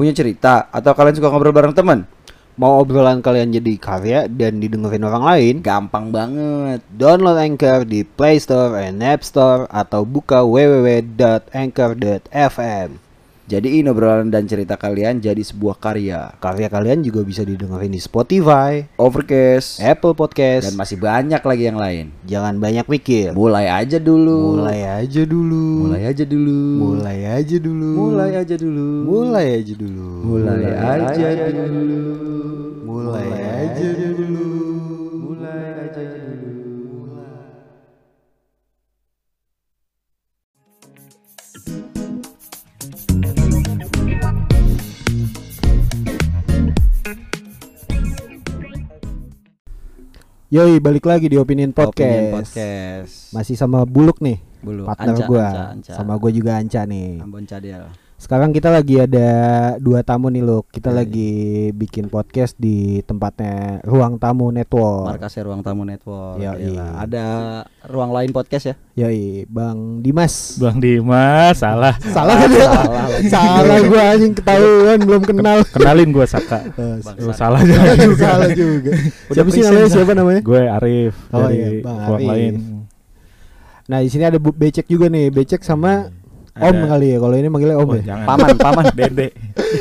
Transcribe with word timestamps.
Punya 0.00 0.16
cerita 0.16 0.72
atau 0.72 0.96
kalian 0.96 1.12
suka 1.20 1.28
ngobrol 1.28 1.52
bareng 1.52 1.76
teman? 1.76 2.08
Mau 2.56 2.80
obrolan 2.80 3.20
kalian 3.20 3.52
jadi 3.52 3.76
karya 3.76 4.32
dan 4.32 4.56
didengerin 4.56 5.04
orang 5.04 5.28
lain? 5.28 5.60
Gampang 5.60 6.08
banget. 6.08 6.80
Download 6.88 7.36
Anchor 7.36 7.84
di 7.84 8.08
Play 8.08 8.40
Store 8.40 8.80
and 8.80 9.04
App 9.04 9.20
Store 9.20 9.68
atau 9.68 10.08
buka 10.08 10.40
www.anchor.fm. 10.40 11.20
Jadiin 13.50 13.90
obrolan 13.90 14.30
dan 14.30 14.46
cerita 14.46 14.78
kalian 14.78 15.18
jadi 15.18 15.42
sebuah 15.42 15.82
karya. 15.82 16.38
Karya 16.38 16.70
kalian 16.70 17.02
juga 17.02 17.26
bisa 17.26 17.42
didengerin 17.42 17.90
di 17.90 17.98
Spotify, 17.98 18.86
Overcast 18.94 19.82
Apple 19.82 20.14
Podcast, 20.14 20.70
dan 20.70 20.78
masih 20.78 21.02
banyak 21.02 21.42
lagi 21.42 21.66
yang 21.66 21.74
lain. 21.74 22.14
jangan 22.30 22.62
banyak 22.62 22.86
mikir. 22.86 23.34
Mulai 23.34 23.66
aja 23.66 23.98
dulu. 23.98 24.54
Mulai 24.54 25.02
aja 25.02 25.26
dulu. 25.26 25.66
Mulai 25.82 26.02
aja 26.06 26.24
dulu. 26.30 26.60
Mulai 26.78 27.18
aja 27.26 27.56
dulu. 27.58 27.90
Mulai 27.90 28.30
aja 28.30 28.54
dulu. 28.54 28.86
Mulai 29.10 29.46
aja 29.50 29.74
dulu. 29.74 30.08
Mulai 30.22 30.70
aja 30.70 31.46
dulu. 31.50 31.90
Mulai 32.86 33.30
aja 33.34 33.88
dulu. 34.14 34.59
Yoi, 50.50 50.82
balik 50.82 51.06
lagi 51.06 51.30
di 51.30 51.38
Opinion 51.38 51.70
Podcast. 51.70 52.10
Opinion 52.10 52.34
Podcast. 52.34 53.30
Masih 53.30 53.54
sama 53.54 53.86
Buluk 53.86 54.18
nih, 54.18 54.42
Bulu. 54.66 54.82
partner 54.82 55.14
Anca, 55.14 55.26
gua. 55.30 55.46
Anca, 55.46 55.64
Anca. 55.78 55.92
Sama 55.94 56.18
gua 56.18 56.30
juga 56.34 56.58
Anca 56.58 56.82
nih. 56.90 57.22
Ambon 57.22 57.46
Cadel. 57.46 57.86
Sekarang 58.20 58.52
kita 58.52 58.68
lagi 58.68 59.00
ada 59.00 59.28
dua 59.80 60.04
tamu 60.04 60.28
nih, 60.28 60.44
Luk. 60.44 60.68
Kita 60.68 60.92
lagi 60.92 61.72
bikin 61.72 62.12
podcast 62.12 62.52
di 62.60 63.00
tempatnya 63.08 63.80
Ruang 63.80 64.20
Tamu 64.20 64.52
Network. 64.52 65.16
Markasnya 65.16 65.48
Ruang 65.48 65.64
Tamu 65.64 65.88
Network. 65.88 66.36
Gila. 66.36 67.00
Ada 67.00 67.24
ruang 67.88 68.12
lain 68.12 68.28
podcast 68.36 68.64
ya? 68.68 68.74
Yoi, 69.00 69.48
Bang 69.48 70.04
Dimas. 70.04 70.60
Bang 70.60 70.84
Dimas 70.84 71.56
salah. 71.64 71.96
Salah 72.12 72.44
kan 72.44 72.50
ya? 72.52 72.66
Salah. 72.68 73.04
Salah 73.32 73.78
gua 73.88 74.02
anjing 74.12 74.36
ketahuan 74.36 74.98
belum 75.00 75.22
kenal. 75.24 75.58
Kenalin 75.72 76.12
gua 76.12 76.28
Saka. 76.28 76.60
Eh, 76.76 77.00
Bang 77.08 77.16
salah 77.32 77.64
juga, 77.64 78.20
salah 78.20 78.52
juga. 78.52 78.92
Siapa 79.32 79.48
sih 79.48 79.64
namanya? 79.64 79.88
Siapa 79.88 80.12
namanya? 80.12 80.40
Gue 80.44 80.62
Arif 80.68 81.16
Oh 81.32 81.48
dari 81.48 81.56
iya, 81.56 81.68
Bang 81.80 81.96
ruang 82.04 82.20
Arif. 82.20 82.28
lain. 82.28 82.54
Nah, 83.88 83.98
di 84.04 84.12
sini 84.12 84.28
ada 84.28 84.36
Becek 84.36 84.84
juga 84.92 85.08
nih. 85.08 85.32
Becek 85.32 85.64
sama 85.64 86.19
Om 86.52 86.66
Ada- 86.74 86.88
kali 86.88 87.06
ya. 87.08 87.18
Kalau 87.18 87.34
ini 87.34 87.48
manggilnya 87.48 87.76
Om 87.76 87.84
Oh, 87.84 87.94
ya. 87.94 88.02
jangan. 88.04 88.26
Paman, 88.26 88.56
paman. 88.64 88.84
Dede. 88.92 89.26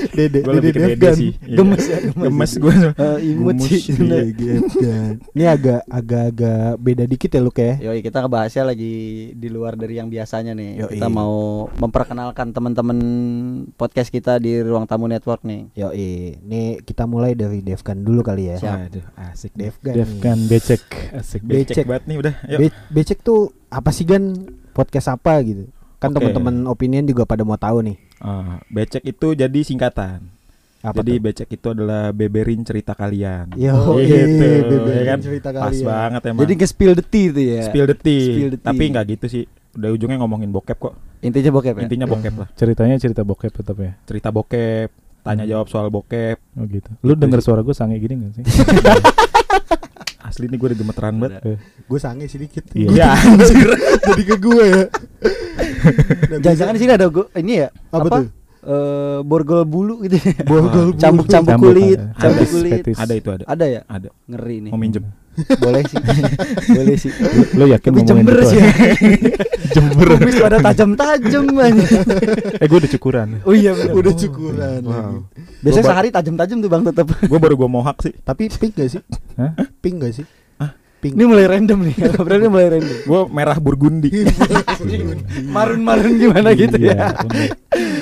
Dede, 0.09 0.39
Gue 0.41 0.53
lebih 0.53 0.71
ke 0.71 0.79
Dede 0.79 0.93
Devgan. 0.95 1.15
sih. 1.15 1.31
Gemes 1.57 1.83
ya, 1.83 1.97
gemes. 1.99 2.21
Gemes 2.21 2.51
gue. 2.55 2.75
Eh, 2.91 3.17
imut 3.27 3.55
sih. 3.59 3.79
iya. 3.89 4.23
Devgan. 4.29 5.11
Ini 5.31 5.43
agak 5.45 5.81
agak-agak 5.83 6.61
beda 6.77 7.03
dikit 7.03 7.29
ya 7.29 7.39
Luk 7.39 7.55
ya. 7.55 7.73
Yoi 7.81 7.99
kita 7.99 8.19
ngebahasnya 8.19 8.63
lagi 8.65 8.93
di 9.33 9.47
luar 9.47 9.73
dari 9.73 9.95
yang 9.95 10.07
biasanya 10.07 10.53
nih. 10.53 10.71
Yoi. 10.79 10.89
Kita 10.93 11.07
mau 11.07 11.33
memperkenalkan 11.73 12.51
teman-teman 12.51 12.97
podcast 13.73 14.09
kita 14.09 14.37
di 14.37 14.59
Ruang 14.59 14.85
Tamu 14.85 15.05
Network 15.05 15.41
nih. 15.41 15.73
Yoi, 15.73 16.09
ini 16.39 16.61
kita 16.79 17.03
mulai 17.03 17.33
dari 17.33 17.59
Devgan 17.59 17.99
dulu 17.99 18.21
kali 18.21 18.47
ya. 18.47 18.57
Siap. 18.57 18.77
Waduh, 18.85 19.05
asik 19.27 19.53
Devgan. 19.53 19.95
Dev 19.95 20.11
kan 20.19 20.37
becek. 20.45 20.83
Asik 21.11 21.41
Becek. 21.41 21.73
becek 21.73 21.85
banget 21.85 22.03
nih 22.05 22.17
udah. 22.19 22.33
Yuk. 22.47 22.59
Be- 22.61 22.77
Becek 22.91 23.19
tuh 23.19 23.39
apa 23.67 23.89
sih 23.89 24.03
Gan? 24.03 24.33
Podcast 24.69 25.09
apa 25.09 25.41
gitu? 25.41 25.67
Kan 25.99 26.09
Oke. 26.09 26.23
teman-teman 26.23 26.63
opinion 26.65 27.03
juga 27.03 27.23
pada 27.23 27.43
mau 27.43 27.55
tahu 27.55 27.83
nih. 27.83 27.97
Ah, 28.17 28.63
becek 28.67 29.03
itu 29.03 29.35
jadi 29.35 29.59
singkatan. 29.61 30.31
Apa 30.79 31.03
jadi 31.03 31.19
tuh? 31.19 31.23
becek 31.27 31.49
itu 31.51 31.67
adalah 31.69 32.09
beberin 32.09 32.63
cerita 32.63 32.95
kalian. 32.95 33.51
Yo, 33.53 33.99
gitu, 33.99 34.47
beberin 34.63 34.95
ya 34.95 35.03
kan? 35.05 35.19
cerita 35.19 35.47
Pas 35.51 35.69
kalian. 35.69 35.83
banget 35.83 36.21
emang. 36.25 36.39
Jadi 36.39 36.53
nge-spill 36.55 36.93
the 36.95 37.03
tea 37.03 37.25
itu 37.27 37.41
ya. 37.43 37.61
spill 37.67 37.83
the 37.85 37.97
tea. 37.99 38.23
Spill 38.25 38.49
the 38.49 38.57
tea. 38.57 38.67
Tapi 38.71 38.83
nggak 38.87 39.05
gitu 39.09 39.25
sih. 39.27 39.43
Udah 39.69 39.89
ujungnya 39.91 40.17
ngomongin 40.17 40.49
bokep 40.49 40.79
kok. 40.79 40.95
Intinya 41.19 41.51
bokep 41.51 41.75
ya. 41.75 41.81
Intinya 41.83 42.07
bokep 42.07 42.33
lah. 42.33 42.47
Ceritanya 42.55 42.95
cerita 42.95 43.21
bokep 43.21 43.51
tetap 43.51 43.75
ya. 43.75 43.91
Cerita 44.07 44.31
bokep, 44.31 44.87
tanya 45.19 45.43
jawab 45.43 45.67
soal 45.67 45.91
bokep. 45.91 46.39
Oh 46.55 46.63
gitu. 46.63 46.89
Lu 47.03 47.11
Gitu 47.11 47.27
denger 47.27 47.39
sih. 47.39 47.45
suara 47.45 47.59
gue 47.59 47.75
sange 47.75 47.99
gini 47.99 48.15
gak 48.15 48.31
sih? 48.39 48.43
Asli 50.29 50.45
nih 50.45 50.57
gue 50.61 50.67
udah 50.69 50.79
gemeteran 50.79 51.13
banget. 51.17 51.41
Gue 51.89 51.99
sange 51.99 52.29
sedikit. 52.29 52.63
Iya. 52.77 52.89
Ya 52.93 53.09
anjir. 53.33 53.69
Jadi 54.05 54.23
ke 54.23 54.35
gue 54.37 54.63
ya. 54.69 54.83
Jangan-jangan 56.45 56.73
di 56.77 56.81
sini 56.85 56.91
ada 56.93 57.07
gua 57.09 57.25
ini 57.33 57.53
ya. 57.65 57.69
Apa 57.89 58.07
tuh? 58.07 58.25
Eh, 58.59 59.19
borgol 59.23 59.63
bulu 59.63 60.03
gitu. 60.05 60.19
ya. 60.19 60.43
Borgol 60.45 60.93
bulu. 60.93 60.99
Cambuk-cambuk 60.99 61.51
Cambuk, 61.55 61.71
kulit, 61.73 61.99
cambuk 62.19 62.47
kulit. 62.51 62.83
Ada 62.93 63.13
itu 63.15 63.29
ada. 63.31 63.43
Ada 63.47 63.65
ya? 63.65 63.81
Ada. 63.87 64.09
Ngeri 64.29 64.57
nih. 64.67 64.71
Mau 64.75 64.79
minjem. 64.79 65.03
Boleh 65.57 65.81
sih. 65.85 65.97
Boleh 66.77 66.95
sih. 66.95 67.11
Lu 67.53 67.65
yakin 67.65 67.89
Tapi 67.89 67.99
ngomongin 67.99 68.07
jember 68.21 68.37
gitu? 68.37 68.49
sih. 68.49 68.59
jember. 69.75 70.07
Kumis 70.15 70.35
pada 70.37 70.57
tajam-tajam 70.61 71.43
aja. 71.55 71.85
Eh 72.55 72.65
gue 72.65 72.77
udah 72.77 72.91
cukuran. 72.91 73.27
Oh 73.43 73.53
iya 73.53 73.71
benar. 73.71 73.93
Udah 73.93 74.13
cukuran. 74.13 74.79
Wow. 74.81 74.93
lagi. 74.93 75.17
Biasanya 75.59 75.83
Gua 75.83 75.91
sehari 75.91 76.09
tajam-tajam 76.09 76.57
tuh 76.57 76.69
Bang 76.69 76.83
tetap. 76.83 77.07
gue 77.09 77.39
baru 77.39 77.55
gue 77.55 77.69
mohak 77.69 77.97
sih. 77.99 78.13
Tapi 78.17 78.49
pink 78.49 78.73
gak 78.75 78.89
sih? 78.89 79.01
Hah? 79.35 79.51
Pink 79.79 79.97
gak 79.99 80.13
sih? 80.13 80.25
Pink. 80.99 81.15
Ini 81.15 81.23
mulai 81.25 81.47
random 81.47 81.79
nih. 81.87 81.95
Berarti 82.27 82.47
mulai 82.47 82.67
random. 82.69 82.97
Gue 83.03 83.21
merah 83.31 83.55
burgundi. 83.55 84.11
Marun-marun 85.45 86.13
gimana 86.17 86.51
gitu 86.51 86.75
ya. 86.75 86.91
Iya, 86.91 87.07
bener. 87.23 87.49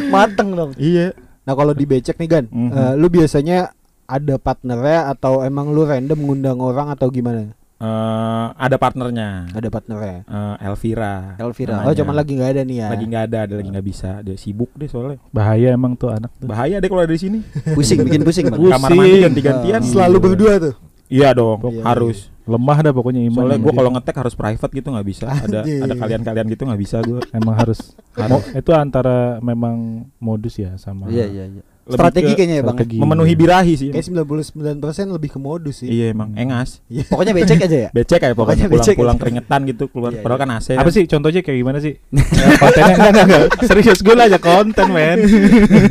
Mateng 0.10 0.50
dong. 0.54 0.72
iya. 0.78 1.14
Nah 1.44 1.54
kalau 1.54 1.72
di 1.72 1.86
becek 1.86 2.18
nih 2.18 2.28
Gan, 2.28 2.46
Mhm. 2.50 2.70
eh, 2.70 2.94
lu 2.98 3.08
biasanya 3.08 3.72
ada 4.08 4.36
partnernya 4.40 5.12
atau 5.12 5.44
emang 5.44 5.76
lu 5.76 5.84
random 5.84 6.18
ngundang 6.18 6.58
orang 6.64 6.88
atau 6.90 7.12
gimana? 7.12 7.52
Eh, 7.78 8.48
ada 8.58 8.74
partnernya. 8.82 9.54
Ada 9.54 9.70
partnernya. 9.70 10.26
Eh, 10.26 10.56
Elvira. 10.66 11.38
Elvira. 11.38 11.78
Oh 11.78 11.82
namanya. 11.86 11.98
cuman 12.02 12.16
lagi 12.18 12.32
nggak 12.34 12.50
ada 12.58 12.62
nih 12.66 12.78
ya. 12.82 12.88
Lagi 12.90 13.06
nggak 13.06 13.24
ada, 13.30 13.38
ada 13.46 13.54
lagi 13.62 13.70
nggak 13.70 13.86
bisa. 13.86 14.10
Dia 14.26 14.34
sibuk 14.34 14.74
deh 14.74 14.90
soalnya. 14.90 15.22
Bahaya 15.30 15.78
emang 15.78 15.94
tuh 15.94 16.10
anak 16.10 16.34
tuh. 16.42 16.50
Bahaya 16.50 16.82
deh 16.82 16.90
kalau 16.90 17.06
ada 17.06 17.14
di 17.14 17.22
sini. 17.22 17.40
Pusing, 17.78 18.02
bikin 18.02 18.26
pusing 18.26 18.50
Bang. 18.50 18.58
Pusing. 18.58 18.74
Kamar 18.74 18.90
mandi 18.98 19.18
ganti-gantian. 19.22 19.82
Ah. 19.86 19.86
Selalu 19.86 20.18
berdua 20.18 20.54
tuh. 20.58 20.76
Iya 21.08 21.32
dong, 21.32 21.64
Iya, 21.72 21.88
harus. 21.88 22.28
Lemah 22.44 22.84
dah 22.84 22.92
pokoknya 22.92 23.24
iman. 23.32 23.48
Soalnya 23.48 23.60
gue 23.64 23.74
kalau 23.80 23.92
ngetek 23.96 24.16
harus 24.20 24.36
private 24.36 24.72
gitu 24.76 24.88
nggak 24.92 25.08
bisa. 25.08 25.26
Ada 25.32 25.64
ada 25.64 25.94
kalian-kalian 25.96 26.46
gitu 26.52 26.64
nggak 26.68 26.82
bisa 26.82 26.98
gue. 27.06 27.20
emang 27.32 27.56
harus. 27.56 27.96
Mo- 28.28 28.44
itu 28.44 28.72
antara 28.76 29.40
memang 29.40 30.04
modus 30.20 30.60
ya 30.60 30.76
sama. 30.76 31.08
Iya, 31.08 31.30
iya, 31.30 31.46
iya. 31.48 31.64
Lebih 31.88 31.98
Strategi 31.98 32.32
ke 32.32 32.36
kayaknya 32.36 32.56
ya 32.60 32.64
Bang. 32.64 32.76
strategi. 32.76 32.98
Memenuhi 33.00 33.34
birahi 33.40 33.74
sih. 33.80 33.90
Kayak 33.96 34.06
99% 34.28 35.16
lebih 35.16 35.30
ke 35.32 35.40
modus 35.40 35.76
sih. 35.80 35.88
Iya 35.88 36.12
emang 36.12 36.36
engas. 36.36 36.84
Pokoknya 37.12 37.34
becek 37.34 37.60
aja 37.64 37.78
ya. 37.88 37.90
Becek 37.96 38.20
kayak 38.20 38.36
Pokoknya 38.36 38.66
pulang-pulang 38.68 39.16
aja. 39.16 39.22
keringetan 39.24 39.60
gitu 39.72 39.84
keluar. 39.88 40.12
Iya, 40.12 40.22
Padahal 40.22 40.40
iya. 40.40 40.44
kan 40.44 40.58
AC. 40.60 40.68
Apa 40.76 40.84
kan. 40.84 40.96
sih 40.96 41.04
contohnya 41.08 41.42
kayak 41.42 41.58
gimana 41.64 41.80
sih? 41.80 41.94
Kontennya 42.62 42.96
enggak, 43.00 43.26
enggak. 43.26 43.44
Serius 43.64 44.00
gue 44.04 44.16
aja 44.20 44.40
konten 44.40 44.88
men. 44.92 45.20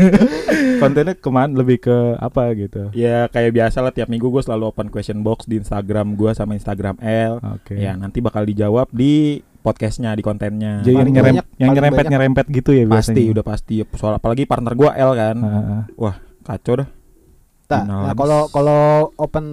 Kontennya 0.83 1.15
ke 1.17 1.31
mana 1.33 1.53
lebih 1.57 1.79
ke 1.81 1.97
apa 2.21 2.53
gitu. 2.53 2.93
Ya 2.93 3.33
kayak 3.33 3.57
biasa 3.57 3.81
lah 3.81 3.93
tiap 3.97 4.13
minggu 4.13 4.29
gue 4.29 4.43
selalu 4.45 4.69
open 4.69 4.89
question 4.93 5.25
box 5.25 5.49
di 5.49 5.57
Instagram 5.57 6.13
gue 6.15 6.31
sama 6.37 6.53
Instagram 6.53 7.01
L. 7.01 7.41
Oke. 7.57 7.81
Ya 7.81 7.97
nanti 7.97 8.21
bakal 8.21 8.45
dijawab 8.45 8.93
di 8.93 9.41
podcastnya 9.67 10.15
di 10.15 10.23
kontennya. 10.23 10.79
Jadi 10.81 10.95
yang 10.95 11.03
Paling 11.03 11.11
nyerem, 11.13 11.27
banyak- 11.35 11.47
yang 11.59 11.71
nyerempet 11.75 11.99
banyak- 11.99 12.13
nyerempet 12.15 12.47
gitu 12.55 12.71
ya 12.71 12.85
biasanya. 12.87 13.03
pasti 13.03 13.23
udah 13.27 13.45
pasti 13.45 13.75
soal 13.93 14.15
apalagi 14.15 14.43
partner 14.47 14.73
gue 14.73 14.91
L 14.95 15.13
kan. 15.13 15.37
Ah. 15.43 15.83
Wah 15.99 16.17
kacau 16.41 16.75
dah. 16.79 16.89
Tak, 17.67 17.83
Final 17.83 17.99
Nah 17.99 18.07
habis. 18.07 18.19
kalau 18.23 18.41
kalau 18.47 18.83
open 19.19 19.47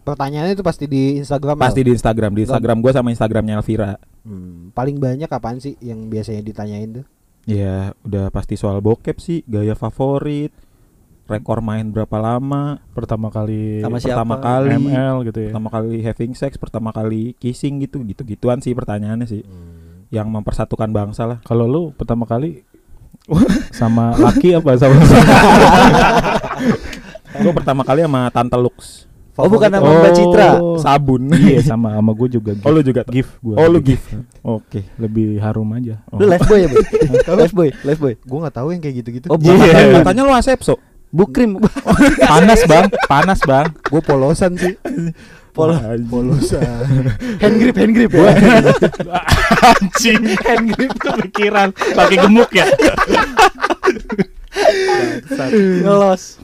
pertanyaannya 0.00 0.54
itu 0.54 0.62
pasti 0.62 0.86
di 0.86 1.18
Instagram. 1.18 1.58
ya? 1.58 1.62
Pasti 1.66 1.82
di 1.82 1.90
Instagram 1.90 2.30
di 2.30 2.42
Instagram 2.46 2.78
gue 2.78 2.92
sama 2.94 3.10
Instagramnya 3.10 3.58
Elvira. 3.58 3.98
Hmm, 4.22 4.70
paling 4.70 4.96
banyak 4.96 5.26
apaan 5.26 5.58
sih 5.58 5.74
yang 5.80 6.06
biasanya 6.06 6.46
ditanyain 6.46 7.02
tuh? 7.02 7.06
Ya 7.44 7.90
udah 8.00 8.30
pasti 8.30 8.54
soal 8.54 8.78
bokep 8.78 9.18
sih, 9.18 9.42
gaya 9.44 9.74
favorit, 9.74 10.54
rekor 11.30 11.58
main 11.60 11.86
berapa 11.86 12.16
lama, 12.16 12.82
Pertama 12.90 13.28
kali 13.28 13.78
Sama 13.78 13.96
siapa? 13.96 14.20
pertama 14.20 14.36
kali, 14.36 14.68
ML 14.76 15.16
gitu 15.24 15.38
ya. 15.40 15.48
pertama 15.48 15.68
kali 15.70 15.90
having 16.00 16.32
sex, 16.34 16.56
pertama 16.56 16.90
kali 16.90 17.32
kissing 17.34 17.78
gitu, 17.78 18.02
gitu-gituan 18.02 18.58
sih 18.58 18.72
pertanyaannya 18.72 19.24
sih, 19.24 19.46
yang 20.08 20.26
mempersatukan 20.26 20.88
bangsa 20.88 21.24
lah. 21.24 21.38
Kalau 21.40 21.64
lu 21.64 21.82
pertama 21.92 22.24
kali 22.24 22.66
sama 23.72 24.10
laki 24.16 24.52
apa 24.52 24.74
sama 24.74 24.98
Gue 27.32 27.52
pertama 27.54 27.82
kali 27.82 28.02
sama 28.02 28.26
Tante 28.28 28.56
Lux, 28.56 29.06
Oh 29.34 29.48
bukan 29.48 29.70
nama 29.70 29.80
Oh. 29.80 29.96
Mbak 29.96 30.12
Citra. 30.12 30.48
sabun. 30.76 31.30
iya 31.46 31.62
sama 31.62 31.94
sama 31.94 32.12
gue 32.12 32.28
juga 32.30 32.52
Oh 32.60 32.68
lu 32.68 32.82
juga? 32.82 33.06
gift 33.06 33.38
gue 33.40 33.54
Oh 33.54 33.66
lu 33.66 33.80
gift. 33.80 34.04
Oke. 34.42 34.84
lebih 34.96 35.38
harum 35.38 35.64
aja 35.70 36.02
Lu 36.10 36.26
live 36.26 36.42
boy 36.42 36.58
ya, 36.58 36.68
Bu? 36.68 36.76
live 37.38 37.54
boy, 37.54 37.68
live 37.80 38.00
boy. 38.02 38.14
Gue 38.18 38.38
nggak 38.38 38.52
tahu 38.52 38.68
yang 38.68 38.82
kayak 38.82 38.94
gitu-gitu. 39.00 39.26
Oh, 39.26 39.38
bukan. 39.38 39.56
Katanya, 39.56 39.96
katanya 40.02 40.22
lu 40.26 40.32
asepso. 40.34 40.74
Bukrim. 41.10 41.58
panas 42.30 42.62
bang 42.66 42.86
panas 43.10 43.40
bang 43.42 43.66
gue 43.70 44.02
polosan 44.02 44.54
sih. 44.54 44.74
Polo. 45.50 45.74
Anjing. 45.74 46.06
Polosan. 46.06 46.86
hand 47.42 47.56
grip, 47.58 47.74
hand 47.74 47.92
grip 47.98 48.10
ya. 48.14 48.30
anjing 49.66 50.22
hand 50.46 50.66
grip 50.78 50.94
kepikiran 50.94 51.68
pakai 51.74 52.16
gemuk 52.22 52.50
ya 52.54 52.70
Ngelos. 55.82 56.38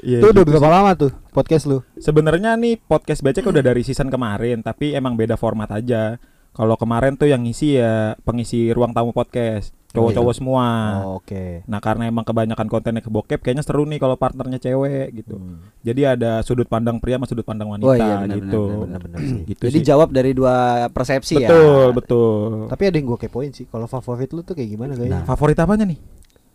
Iya, 0.00 0.24
Itu 0.24 0.32
udah 0.32 0.42
gitu 0.42 0.50
berapa 0.56 0.68
sih. 0.68 0.74
lama 0.74 0.90
tuh 0.96 1.12
podcast 1.30 1.64
lu? 1.68 1.78
Sebenarnya 2.00 2.56
nih 2.56 2.80
podcast 2.80 3.20
becek 3.20 3.44
udah 3.44 3.60
dari 3.60 3.84
season 3.84 4.08
kemarin, 4.08 4.64
tapi 4.64 4.96
emang 4.96 5.12
beda 5.12 5.36
format 5.36 5.68
aja. 5.68 6.16
Kalau 6.56 6.74
kemarin 6.80 7.20
tuh 7.20 7.28
yang 7.28 7.44
ngisi 7.44 7.76
ya 7.78 8.16
pengisi 8.24 8.72
ruang 8.72 8.96
tamu 8.96 9.12
podcast, 9.12 9.76
cowok-cowok 9.90 10.32
semua. 10.32 10.66
Oh, 11.02 11.18
Oke. 11.18 11.66
Nah 11.66 11.78
karena 11.78 12.06
emang 12.06 12.22
kebanyakan 12.22 12.66
kontennya 12.66 13.02
ke 13.02 13.08
bokep, 13.08 13.38
kayaknya 13.38 13.60
seru 13.60 13.82
nih 13.84 13.98
kalau 13.98 14.14
partnernya 14.14 14.56
cewek 14.56 15.10
gitu. 15.16 15.36
Jadi 15.80 16.02
ada 16.04 16.40
sudut 16.40 16.64
pandang 16.64 16.96
pria 16.96 17.18
sama 17.18 17.26
sudut 17.26 17.42
pandang 17.42 17.68
wanita 17.68 17.86
Oh 17.86 17.94
iya 17.94 18.22
benar 18.22 18.36
gitu. 18.38 18.62
benar, 18.62 19.00
benar, 19.00 19.00
benar. 19.02 19.18
sih. 19.20 19.40
Gitu 19.50 19.62
Jadi 19.66 19.78
sih. 19.78 19.86
jawab 19.86 20.08
dari 20.10 20.30
dua 20.30 20.54
persepsi 20.88 21.34
ya. 21.36 21.46
betul 21.46 21.86
betul. 21.92 22.40
Tapi 22.68 22.82
ada 22.86 22.96
yang 22.96 23.06
gue 23.08 23.18
kepoin 23.20 23.50
sih. 23.50 23.66
Kalau 23.66 23.84
favorit 23.84 24.30
lu 24.30 24.40
tuh 24.40 24.54
kayak 24.54 24.70
gimana 24.70 24.94
gaya? 24.94 25.10
Nah. 25.10 25.22
Favorit 25.26 25.56
apanya 25.56 25.84
nih? 25.84 25.98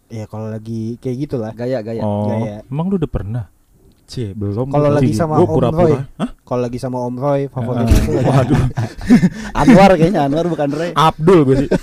Ya 0.08 0.26
kalau 0.26 0.48
lagi 0.48 0.96
kayak 0.98 1.18
gitulah. 1.20 1.52
Gaya 1.52 1.82
gaya. 1.82 2.02
Oh, 2.02 2.30
Gaya. 2.30 2.64
Emang 2.66 2.88
lu 2.88 2.96
udah 2.96 3.10
pernah? 3.10 3.46
cie 4.06 4.38
belum. 4.38 4.70
Kalau 4.70 4.94
lagi 4.94 5.12
sama 5.12 5.42
Om 5.42 5.50
pura-pura. 5.50 5.82
Roy. 5.82 5.94
Hah? 6.22 6.30
Kalau 6.46 6.62
lagi 6.62 6.78
sama 6.78 7.02
Om 7.02 7.16
Roy 7.18 7.42
favorit 7.50 7.90
itu 7.90 8.12
lagi- 8.14 8.22
Waduh, 8.22 8.62
Anwar 9.66 9.90
kayaknya 9.98 10.22
Anwar 10.24 10.46
bukan 10.46 10.70
Roy. 10.70 10.90
Abdul 10.94 11.40
gue 11.44 11.56
sih. 11.66 11.70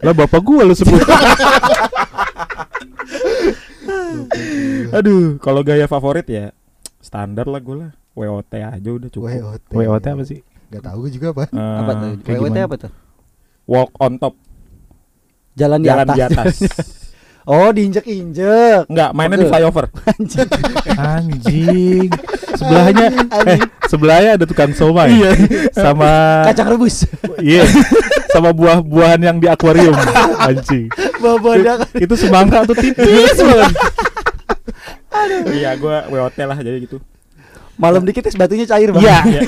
Lah 0.00 0.12
bapak 0.12 0.40
gua 0.40 0.62
lu 0.62 0.72
sebut. 0.72 1.00
Aduh, 4.92 5.38
kalau 5.38 5.62
gaya 5.62 5.86
favorit 5.86 6.26
ya 6.26 6.52
standar 6.98 7.48
lah 7.48 7.58
gue 7.58 7.76
lah. 7.78 7.90
WOT 8.12 8.52
aja 8.52 8.90
udah 8.90 9.08
cukup. 9.08 9.28
WOT. 9.32 9.62
WOT 9.72 10.04
apa 10.06 10.22
sih? 10.22 10.44
Gak 10.68 10.84
tahu 10.84 11.04
gue 11.04 11.12
juga 11.12 11.26
apa. 11.32 11.44
Eh, 11.48 11.76
Apa 11.80 11.92
tuh? 11.94 12.10
WWT 12.18 12.28
gimana? 12.28 12.60
apa 12.62 12.76
tuh? 12.78 12.92
Walk 13.64 13.92
on 13.98 14.12
top, 14.18 14.34
Jalan 15.54 15.80
di 15.80 15.88
jalan 15.88 16.04
atas. 16.04 16.16
di 16.16 16.22
atas. 16.22 16.56
Oh, 17.42 17.74
diinjek-injek. 17.74 18.86
Enggak, 18.86 19.10
mainnya 19.12 19.42
di 19.42 19.46
Pegel. 19.46 19.52
flyover. 19.66 19.86
Anjing. 21.18 22.06
Sebelahnya 22.62 23.06
eh 23.10 23.34
Anjing. 23.34 23.60
sebelahnya 23.90 24.30
ada 24.38 24.44
tukang 24.46 24.70
somai. 24.70 25.18
Sama 25.74 26.44
Kacang 26.46 26.70
rebus. 26.70 27.08
iya. 27.42 27.66
Sama 28.30 28.54
buah-buahan 28.54 29.18
yang 29.18 29.36
di 29.42 29.50
akuarium. 29.50 29.96
Anjing. 30.38 30.86
Babadak. 31.18 31.90
Itu 31.98 32.14
semangka 32.14 32.62
tuh 32.70 32.78
tipis 32.78 33.34
banget. 33.34 33.72
Iya, 35.50 35.74
gue 35.74 35.96
WOT 36.08 36.38
lah 36.38 36.58
jadi 36.58 36.78
gitu. 36.78 37.02
Malam 37.74 38.04
dikit 38.04 38.22
es 38.28 38.36
batunya 38.36 38.68
cair 38.68 38.94
banget. 38.94 39.10
Iya. 39.10 39.42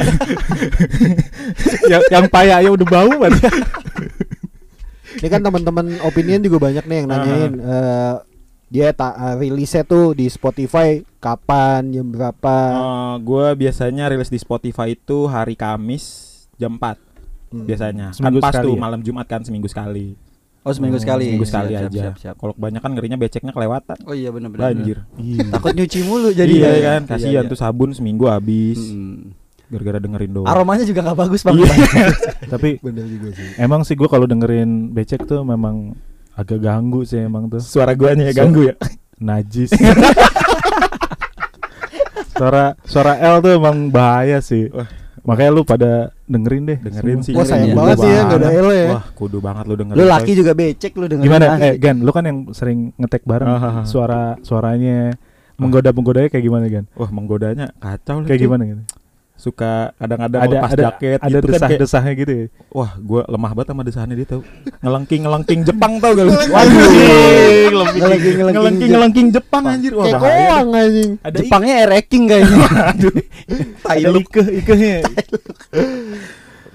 yang 1.86 2.02
yang 2.18 2.24
payahnya 2.26 2.70
udah 2.72 2.86
bau 2.88 3.12
banget. 3.20 3.38
Ini 5.14 5.28
kan 5.28 5.40
teman-teman 5.40 5.86
opinion 6.02 6.40
juga 6.40 6.58
banyak 6.60 6.82
nih 6.82 6.96
yang 6.96 7.08
nanyain 7.08 7.52
eh, 7.54 8.14
dia 8.66 8.90
tak 8.90 9.14
eh, 9.14 9.34
rilisnya 9.40 9.82
tuh 9.82 10.12
di 10.12 10.26
Spotify 10.26 10.98
kapan 11.18 11.90
jam 11.90 12.06
berapa. 12.06 12.56
gue 13.18 13.46
biasanya 13.56 14.06
rilis 14.06 14.28
di 14.28 14.36
Spotify 14.36 14.92
itu 14.92 15.24
hari 15.24 15.54
Kamis 15.54 16.04
jam 16.54 16.74
4 16.74 17.14
Hmm. 17.46 17.62
biasanya. 17.64 18.10
Seminggu 18.10 18.42
kan 18.42 18.44
pas 18.44 18.52
sekali 18.52 18.66
tuh 18.66 18.74
ya? 18.74 18.80
malam 18.82 19.00
Jumat 19.00 19.26
kan 19.30 19.40
seminggu 19.40 19.70
sekali. 19.70 20.18
Oh, 20.60 20.74
seminggu 20.74 20.98
Oh, 20.98 20.98
sekali. 20.98 21.28
Seminggu 21.28 21.46
sekali 21.46 21.70
siap, 21.70 21.86
aja. 21.86 22.00
siap, 22.02 22.16
siap. 22.18 22.34
Kalau 22.34 22.50
kebanyakan 22.50 22.90
ngerinya 22.90 23.14
beceknya 23.14 23.52
kelewatan. 23.52 23.94
Oh 24.02 24.10
iya 24.10 24.34
benar 24.34 24.50
benar. 24.50 24.74
Banjir. 24.74 24.98
Iya. 25.14 25.54
Takut 25.54 25.70
nyuci 25.70 25.98
mulu 26.02 26.34
jadi 26.34 26.50
iya 26.50 26.70
ya. 26.72 26.80
kan, 26.82 27.00
kasihan 27.06 27.44
Iya, 27.44 27.46
tuh 27.46 27.54
sabun 27.54 27.94
seminggu 27.94 28.26
habis 28.26 28.80
Mm. 28.80 29.43
Gara-gara 29.68 29.98
dengerin 30.00 30.30
doang. 30.32 30.48
Aromanya 30.48 30.84
juga 30.84 31.00
nggak 31.04 31.18
bagus 31.18 31.40
bang. 31.42 31.54
Iya. 31.60 31.74
Tapi 32.52 32.78
Bener 32.84 33.06
juga 33.08 33.28
sih. 33.32 33.46
emang 33.56 33.80
sih 33.82 33.94
gua 33.96 34.08
kalau 34.12 34.28
dengerin 34.28 34.92
becek 34.92 35.24
tuh 35.24 35.40
memang 35.42 35.96
agak 36.34 36.60
ganggu 36.60 37.06
sih 37.06 37.24
emang 37.24 37.48
tuh. 37.48 37.62
Suara 37.62 37.96
guanya 37.96 38.28
ya 38.28 38.34
ganggu 38.34 38.68
ya. 38.68 38.74
Najis. 39.22 39.70
suara 42.34 42.74
suara 42.84 43.14
L 43.22 43.40
tuh 43.40 43.52
emang 43.56 43.88
bahaya 43.88 44.42
sih. 44.42 44.68
Wah. 44.74 44.90
Makanya 45.24 45.50
lu 45.56 45.62
pada 45.64 46.12
dengerin 46.28 46.68
deh. 46.68 46.78
Dengerin 46.84 47.24
semua. 47.24 47.24
sih. 47.24 47.32
Wah 47.32 47.46
sayang 47.48 47.72
banget 47.72 47.96
sih 48.04 48.10
ya 48.12 48.20
nggak 48.28 48.40
ada 48.44 48.50
L 48.52 48.68
ya. 48.68 48.88
Wah, 49.00 49.04
kudu 49.16 49.38
banget 49.40 49.64
lu 49.64 49.74
dengerin. 49.80 49.96
Lu 49.96 50.04
laki 50.04 50.32
juga 50.36 50.52
becek 50.52 50.92
lu 51.00 51.06
dengerin. 51.08 51.26
Gimana? 51.32 51.46
asli. 51.56 51.64
Eh 51.64 51.74
Gan, 51.80 51.96
lu 52.04 52.10
kan 52.12 52.24
yang 52.28 52.38
sering 52.52 52.92
ngetek 53.00 53.24
bareng. 53.24 53.48
Ah, 53.48 53.56
ah, 53.56 53.74
ah. 53.80 53.84
Suara 53.88 54.36
suaranya 54.44 55.16
menggoda 55.56 55.94
menggodanya 55.96 56.28
kayak 56.28 56.44
gimana 56.44 56.66
Gan? 56.68 56.84
Wah, 56.98 57.08
menggodanya 57.08 57.72
kacau 57.80 58.20
lah. 58.20 58.28
Kayak 58.28 58.40
gimana 58.44 58.62
gitu? 58.68 58.82
Suka 59.34 59.90
kadang-kadang 59.98 60.40
Ada 60.40 60.54
lepas 60.54 60.70
ada 60.70 60.82
jaket 60.88 61.18
ada 61.18 61.26
gitu 61.26 61.34
kan 61.34 61.44
kayak, 61.44 61.60
desah-desahnya 61.74 62.12
gitu 62.14 62.32
ya. 62.32 62.46
Wah, 62.70 62.90
gua 62.96 63.22
lemah 63.26 63.50
banget 63.52 63.68
sama 63.68 63.82
desahannya 63.82 64.14
dia 64.14 64.28
tau. 64.28 64.42
Ngelengking-ngelengking 64.78 65.60
Jepang 65.64 65.92
tau 65.98 66.10
gak 66.12 66.22
lu? 66.22 66.32
Ngelengking- 66.32 68.46
ngelengking 68.46 68.90
Ngelengking 68.90 69.28
Jepang 69.30 69.62
anjir. 69.66 69.92
Wah, 69.92 70.04
Kayak 70.06 70.20
bahaya. 70.20 70.48
koang 70.48 70.68
anjing. 70.72 71.10
Ada 71.20 71.36
Jepangnya 71.36 71.74
ereking 71.82 72.24
kayaknya. 72.24 72.56
Aduh. 72.94 73.14
Ada 73.84 74.08
ikeh 74.14 74.46
ikehnya. 74.62 74.96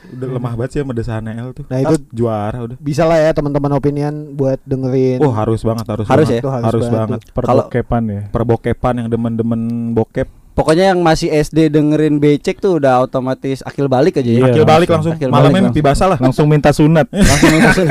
Udah 0.09 0.27
lemah 0.27 0.53
banget 0.57 0.69
sih 0.73 0.79
sama 0.81 0.91
desahannya 0.91 1.31
L 1.37 1.49
tuh. 1.53 1.63
Nah, 1.69 1.79
itu 1.79 1.95
juara 2.11 2.57
udah. 2.59 2.75
bisa 2.75 3.05
lah 3.05 3.17
ya 3.19 3.29
teman-teman 3.29 3.71
opinion 3.71 4.33
buat 4.33 4.57
dengerin. 4.65 5.21
Oh, 5.21 5.29
harus 5.29 5.61
banget, 5.61 5.85
harus, 5.85 6.05
Harus 6.09 6.27
banget. 6.27 6.33
ya? 6.33 6.41
Itu 6.41 6.49
Harus, 6.49 6.85
banget. 6.89 7.19
Perbokepan 7.29 8.03
ya. 8.03 8.21
Perbokepan 8.27 8.93
yang 8.99 9.07
demen-demen 9.07 9.61
bokep. 9.93 10.27
Pokoknya 10.59 10.91
yang 10.91 10.99
masih 10.99 11.31
SD 11.31 11.71
dengerin 11.71 12.19
becek 12.19 12.59
tuh 12.59 12.75
udah 12.75 12.99
otomatis 12.99 13.63
akil 13.63 13.87
balik 13.87 14.19
aja 14.19 14.27
ya. 14.27 14.35
Iya, 14.35 14.45
Akil 14.51 14.65
balik 14.67 14.91
langsung. 14.91 15.15
Akil 15.15 15.31
Malamnya 15.31 15.55
balik 15.55 15.65
mimpi 15.71 15.79
basah 15.79 16.11
lah. 16.11 16.19
Langsung 16.19 16.51
minta 16.51 16.69
sunat. 16.69 17.07
Langsung 17.15 17.49
langsung. 17.55 17.87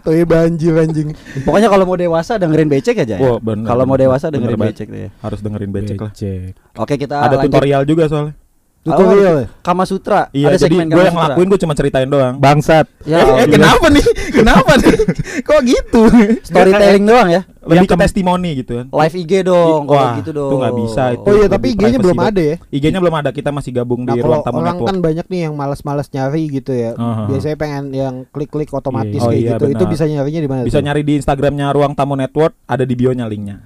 Tuh 0.00 0.12
ya 0.14 0.22
banjir 0.22 0.70
anjing. 0.72 1.08
Pokoknya 1.42 1.66
kalau 1.66 1.82
mau 1.82 1.98
dewasa 1.98 2.38
dengerin 2.38 2.70
becek 2.70 2.94
aja 2.96 3.18
ya. 3.18 3.20
Wah, 3.20 3.42
bener, 3.42 3.66
Kalau 3.66 3.82
mau 3.82 3.98
bener. 3.98 4.06
dewasa 4.06 4.26
Bener 4.26 4.38
dengerin 4.38 4.54
banget. 4.56 4.74
becek 4.78 4.88
deh. 4.88 5.00
ya. 5.02 5.10
Harus 5.18 5.38
dengerin 5.42 5.70
becek 5.70 5.98
lah. 5.98 6.10
Becek. 6.14 6.52
Oke, 6.78 6.94
kita 6.94 7.14
Ada 7.18 7.34
lanjut. 7.36 7.50
tutorial 7.50 7.82
juga 7.82 8.04
soalnya. 8.06 8.34
Tutorial 8.82 9.34
ya. 9.38 9.46
Kama 9.62 9.86
Sutra. 9.86 10.26
Iya, 10.34 10.50
ada 10.50 10.58
jadi 10.58 10.74
segmen 10.74 10.86
gue 10.86 10.98
Kama 10.98 11.06
yang 11.06 11.14
ngelakuin 11.14 11.46
gue 11.46 11.60
cuma 11.62 11.74
ceritain 11.78 12.08
doang. 12.10 12.34
Bangsat. 12.36 12.90
Ya, 13.06 13.22
eh, 13.22 13.42
eh, 13.42 13.46
kenapa 13.46 13.86
nih? 13.86 14.04
Kenapa 14.34 14.72
nih? 14.74 14.94
Kok 15.46 15.60
gitu? 15.62 16.02
storytelling 16.42 17.06
doang 17.06 17.28
ya. 17.30 17.42
Lebih 17.62 17.86
ke 17.86 17.94
testimoni 17.94 18.50
gitu 18.58 18.82
kan. 18.82 18.86
Live 18.90 19.14
IG 19.14 19.46
dong, 19.46 19.86
kalau 19.86 20.02
Wah, 20.02 20.18
gitu 20.18 20.30
dong. 20.34 20.50
itu 20.50 20.56
nggak 20.58 20.74
bisa 20.82 21.02
itu. 21.14 21.22
Oh 21.22 21.34
iya 21.38 21.46
tapi 21.46 21.66
IG-nya 21.78 21.98
belum 22.02 22.18
ada 22.18 22.42
ya. 22.42 22.56
IG-nya 22.74 22.98
belum 22.98 23.14
ada. 23.22 23.30
Kita 23.30 23.54
masih 23.54 23.70
gabung 23.70 24.02
Nah 24.02 24.14
di 24.14 24.18
ruang 24.18 24.42
tamu 24.42 24.58
orang 24.58 24.74
network. 24.74 24.88
kan 24.90 24.96
banyak 24.98 25.26
nih 25.30 25.40
yang 25.46 25.54
malas-malas 25.54 26.10
nyari 26.10 26.44
gitu 26.50 26.74
ya. 26.74 26.98
Aha. 26.98 27.30
Biasanya 27.30 27.54
pengen 27.54 27.84
yang 27.94 28.14
klik-klik 28.34 28.66
otomatis 28.66 29.14
Iya, 29.14 29.22
iya. 29.22 29.30
kayak 29.30 29.30
Oh 29.30 29.38
iya, 29.38 29.50
gitu. 29.54 29.64
Itu 29.70 29.84
benar. 29.86 29.92
bisa 29.94 30.04
nyarinya 30.10 30.40
di 30.42 30.48
mana? 30.50 30.60
Bisa 30.66 30.78
tuh? 30.82 30.86
nyari 30.90 31.02
di 31.06 31.12
Instagramnya 31.22 31.66
ruang 31.70 31.94
tamu 31.94 32.18
network. 32.18 32.58
Ada 32.66 32.82
di 32.82 32.94
bio-nya 32.98 33.30
linknya. 33.30 33.62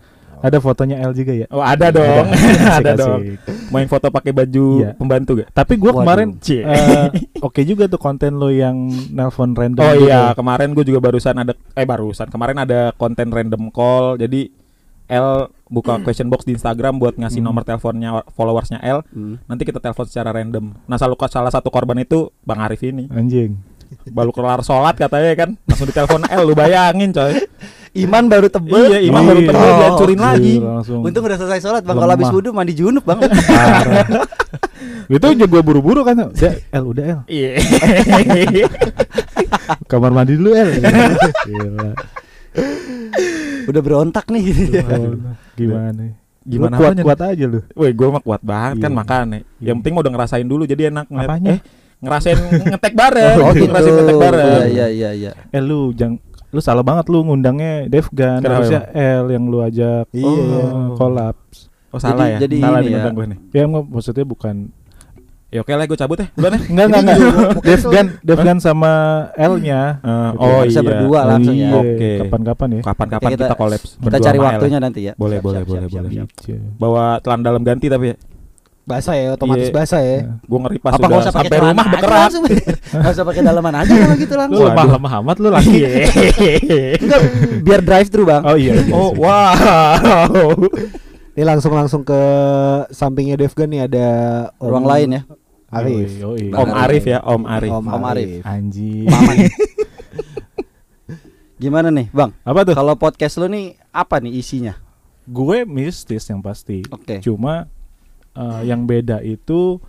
Ada 0.47 0.59
fotonya 0.59 1.03
L 1.03 1.11
juga 1.11 1.35
ya. 1.35 1.47
Oh 1.51 1.59
ada 1.59 1.91
dong. 1.91 2.27
ada 2.79 2.95
Asik-asik. 2.95 3.03
dong. 3.03 3.21
Main 3.69 3.87
foto 3.87 4.07
pakai 4.09 4.31
baju 4.31 4.67
Iya. 4.79 4.91
pembantu 4.95 5.43
gak? 5.43 5.49
Tapi 5.51 5.75
gua 5.75 5.91
Waduh. 5.91 6.01
kemarin 6.01 6.29
eh, 6.39 7.07
oke 7.43 7.61
juga 7.63 7.85
tuh 7.87 7.99
konten 7.99 8.39
lo 8.39 8.47
yang 8.47 8.77
nelpon 9.11 9.51
random. 9.53 9.83
Oh 9.83 9.93
gitu. 9.93 10.07
iya, 10.07 10.31
kemarin 10.33 10.71
gue 10.71 10.85
juga 10.87 11.03
barusan 11.03 11.35
ada 11.35 11.51
eh 11.75 11.83
barusan 11.83 12.29
kemarin 12.29 12.57
ada 12.59 12.95
konten 12.95 13.27
random 13.27 13.69
call. 13.69 14.15
Jadi 14.17 14.55
L 15.07 15.47
buka 15.67 15.99
question 16.01 16.27
box 16.27 16.43
di 16.43 16.55
Instagram 16.55 16.99
buat 16.99 17.15
ngasih 17.15 17.39
Hmm. 17.39 17.47
nomor 17.47 17.63
teleponnya 17.63 18.23
followersnya 18.31 18.79
L. 18.81 19.03
Hmm. 19.09 19.39
Nanti 19.45 19.63
kita 19.63 19.79
telepon 19.79 20.07
secara 20.07 20.31
random. 20.31 20.75
Nah, 20.83 20.95
salah, 20.95 21.15
salah 21.27 21.51
satu 21.51 21.71
korban 21.71 21.99
itu 21.99 22.31
Bang 22.43 22.59
Arif 22.59 22.83
ini. 22.83 23.07
Anjing. 23.09 23.55
Baru 24.07 24.35
kelar 24.35 24.63
sholat 24.63 24.99
katanya 24.99 25.31
kan, 25.37 25.51
langsung 25.63 25.87
ditelepon 25.87 26.27
L. 26.27 26.43
Lu 26.43 26.55
bayangin 26.55 27.15
coy. 27.15 27.39
Iman 27.97 28.25
baru 28.27 28.47
tebel. 28.47 28.93
Iya, 28.93 29.09
baru 29.09 29.41
Iya. 29.41 29.49
tebel 29.49 29.65
Oh, 29.65 29.77
dihancurin 29.77 30.21
lagi. 30.21 30.55
Gila, 30.57 30.69
langsung. 30.77 31.01
Untung 31.01 31.23
udah 31.25 31.39
selesai 31.39 31.61
sholat 31.61 31.83
bang. 31.83 31.97
Kalau 31.97 32.13
habis 32.13 32.29
wudhu 32.29 32.51
mandi 32.53 32.73
junub 32.73 33.01
bang. 33.03 33.21
Itu 35.07 35.27
juga 35.33 35.47
gua 35.49 35.63
buru-buru 35.63 36.03
kan. 36.03 36.29
Udah 36.29 36.55
L 36.73 36.85
udah 36.87 37.05
L. 37.07 37.21
Iya. 37.27 37.51
Kamar 39.91 40.11
mandi 40.13 40.35
dulu 40.35 40.51
L. 40.53 40.71
Gila. 41.49 41.91
udah 43.67 43.83
berontak 43.83 44.31
nih 44.31 44.43
gitu 44.47 44.79
Gimana 45.59 45.91
nih? 45.91 46.11
Gimana 46.47 46.79
Lu 46.79 46.87
apanya 46.87 47.03
kuat-kuat 47.03 47.21
aja 47.35 47.45
lu. 47.45 47.61
Woi, 47.75 47.91
gue 47.91 48.07
mah 48.07 48.23
kuat 48.23 48.39
banget 48.41 48.79
kan 48.79 48.91
Iya. 48.91 48.99
makannya. 49.03 49.39
Iya. 49.59 49.67
Yang 49.67 49.77
penting 49.83 49.93
mau 49.93 50.03
udah 50.07 50.13
ngerasain 50.15 50.47
dulu 50.47 50.63
jadi 50.63 50.83
enak 50.95 51.07
ngeliat. 51.11 51.27
Apanya? 51.27 51.51
Eh, 51.51 51.61
ngerasain 51.97 52.39
ngetek 52.71 52.95
bareng. 52.95 53.37
Oh 53.43 53.51
gitu. 53.51 53.67
Ngerasain 53.67 53.95
ngetek 53.99 54.17
bareng. 54.17 54.47
Iya 54.47 54.67
iya 54.71 54.87
iya. 54.87 55.11
iya. 55.11 55.31
Eh 55.51 55.59
lu 55.59 55.91
jangan 55.91 56.23
lu 56.57 56.61
salah 56.61 56.81
banget 56.81 57.05
lu 57.07 57.21
ngundangnya 57.21 57.85
Devgan 57.87 58.41
harusnya 58.41 58.89
L 58.91 59.29
yang 59.29 59.45
lu 59.45 59.61
ajak 59.61 60.09
Iya. 60.11 60.25
oh, 60.25 60.97
kolaps 60.97 61.69
Oh, 61.89 62.01
salah 62.01 62.29
ya. 62.29 62.39
jadi 62.39 62.57
salah 62.59 62.81
ini 62.81 62.93
ya. 62.93 63.09
gue 63.09 63.27
nih. 63.27 63.39
ya 63.53 63.61
emang 63.63 63.85
maksudnya 63.87 64.25
bukan 64.25 64.73
Ya 65.47 65.63
oke 65.63 65.71
lah 65.71 65.87
gue 65.87 65.95
cabut 65.95 66.19
ya. 66.19 66.27
Bukan 66.35 66.51
ya? 66.57 66.61
enggak 66.67 66.87
enggak 66.91 67.03
enggak 67.07 67.19
Devgan 67.63 68.07
Devgan 68.21 68.59
sama 68.59 68.93
L 69.33 69.55
nya 69.59 70.03
Eh, 70.03 70.29
Gitu, 70.29 70.43
oh 70.43 70.61
bisa 70.65 70.81
iya. 70.83 70.87
berdua 70.91 71.21
langsung 71.25 71.55
ya. 71.55 71.71
Oke. 71.73 72.11
kapan-kapan 72.19 72.69
ya 72.69 72.81
Kapan-kapan 72.83 73.29
Oke, 73.29 73.35
kita, 73.39 73.45
kolaps 73.55 73.91
Kita 73.97 74.19
cari 74.19 74.39
waktunya 74.39 74.79
nanti 74.79 75.01
ya. 75.07 75.13
Boleh, 75.15 75.39
boleh, 75.39 75.63
boleh, 75.63 75.87
boleh. 75.87 76.11
Iya. 76.11 76.59
Bawa 76.75 77.23
telan 77.23 77.41
dalam 77.41 77.63
ganti 77.63 77.87
tapi 77.87 78.11
ya. 78.11 78.17
Basah 78.87 79.19
ya, 79.19 79.35
otomatis 79.35 79.67
Iya. 79.67 79.75
basah 79.75 79.99
ya. 79.99 80.39
Gue 80.47 80.59
ngeri 80.63 80.79
pas 80.79 80.95
Apa 80.95 81.11
usah 81.11 81.35
pakai 81.35 81.51
sampai 81.51 81.59
rumah 81.59 81.87
berkerak. 81.91 82.31
Nggak 82.95 83.13
usah 83.13 83.25
pakai 83.27 83.43
dalaman 83.43 83.75
aja 83.75 83.93
kalau 83.93 84.15
gitu 84.15 84.31
Lu 84.31 84.41
langsung. 84.47 84.67
lemah 84.71 84.87
lemah 84.95 85.13
amat 85.21 85.37
lu 85.43 85.49
lagi. 85.51 85.77
Enggak, 87.03 87.21
biar 87.67 87.81
drive 87.83 88.09
thru 88.09 88.23
bang. 88.23 88.47
oh 88.47 88.55
iya. 88.55 88.79
Oh, 88.89 89.11
wow. 89.13 90.55
Ini 91.37 91.45
langsung 91.45 91.75
langsung 91.75 92.01
ke 92.01 92.17
sampingnya 92.89 93.37
Devgan 93.37 93.69
nih 93.69 93.85
ada 93.85 94.07
Om 94.57 94.71
Ruang 94.71 94.87
lain 94.87 95.09
ya. 95.13 95.23
Arif. 95.67 96.09
Yoi, 96.17 96.49
yoi. 96.49 96.55
Om 96.55 96.71
Arif 96.73 97.05
ya, 97.05 97.19
Om 97.21 97.43
Arif. 97.45 97.71
Om, 97.75 97.85
Om 97.91 98.03
Arif. 98.07 98.29
Arif. 98.31 98.43
Anjing. 98.47 99.05
Gimana 101.57 101.89
nih 101.89 102.07
bang? 102.09 102.31
Apa 102.41 102.63
tuh? 102.63 102.75
Kalau 102.77 102.95
podcast 102.95 103.37
lu 103.37 103.49
nih 103.49 103.75
apa 103.89 104.21
nih 104.21 104.33
isinya? 104.33 104.77
Gue 105.25 105.65
mistis 105.65 106.23
yang 106.25 106.39
pasti. 106.39 106.85
Oke. 106.89 107.19
Cuma 107.19 107.67
eh, 108.37 108.61
yang 108.69 108.85
beda 108.85 109.25
itu 109.25 109.81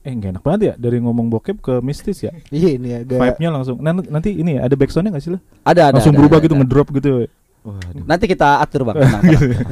eh 0.00 0.12
nggak 0.16 0.40
enak 0.40 0.44
banget 0.44 0.60
ya 0.64 0.74
dari 0.80 0.96
ngomong 1.04 1.28
bokep 1.28 1.60
ke 1.60 1.74
mistis 1.84 2.24
ya. 2.24 2.32
Iya 2.54 2.70
ini 2.80 2.88
ada 3.04 3.14
Vibe-nya 3.20 3.50
langsung. 3.52 3.76
Nanti, 3.84 4.08
nanti 4.08 4.30
ini 4.32 4.56
ya, 4.56 4.64
ada 4.64 4.74
backsoundnya 4.76 5.12
nggak 5.12 5.24
sih 5.24 5.32
lo? 5.36 5.38
Ada 5.64 5.92
ada. 5.92 6.00
Langsung 6.00 6.16
ada, 6.16 6.20
berubah 6.24 6.38
ada, 6.40 6.44
gitu, 6.48 6.54
ada. 6.56 6.60
ngedrop 6.64 6.88
gitu. 6.96 7.10
Waduh. 7.60 8.04
Nanti 8.08 8.24
kita 8.24 8.64
atur 8.64 8.88
bang. 8.88 8.96
tenang, 9.04 9.22
tenang. 9.28 9.68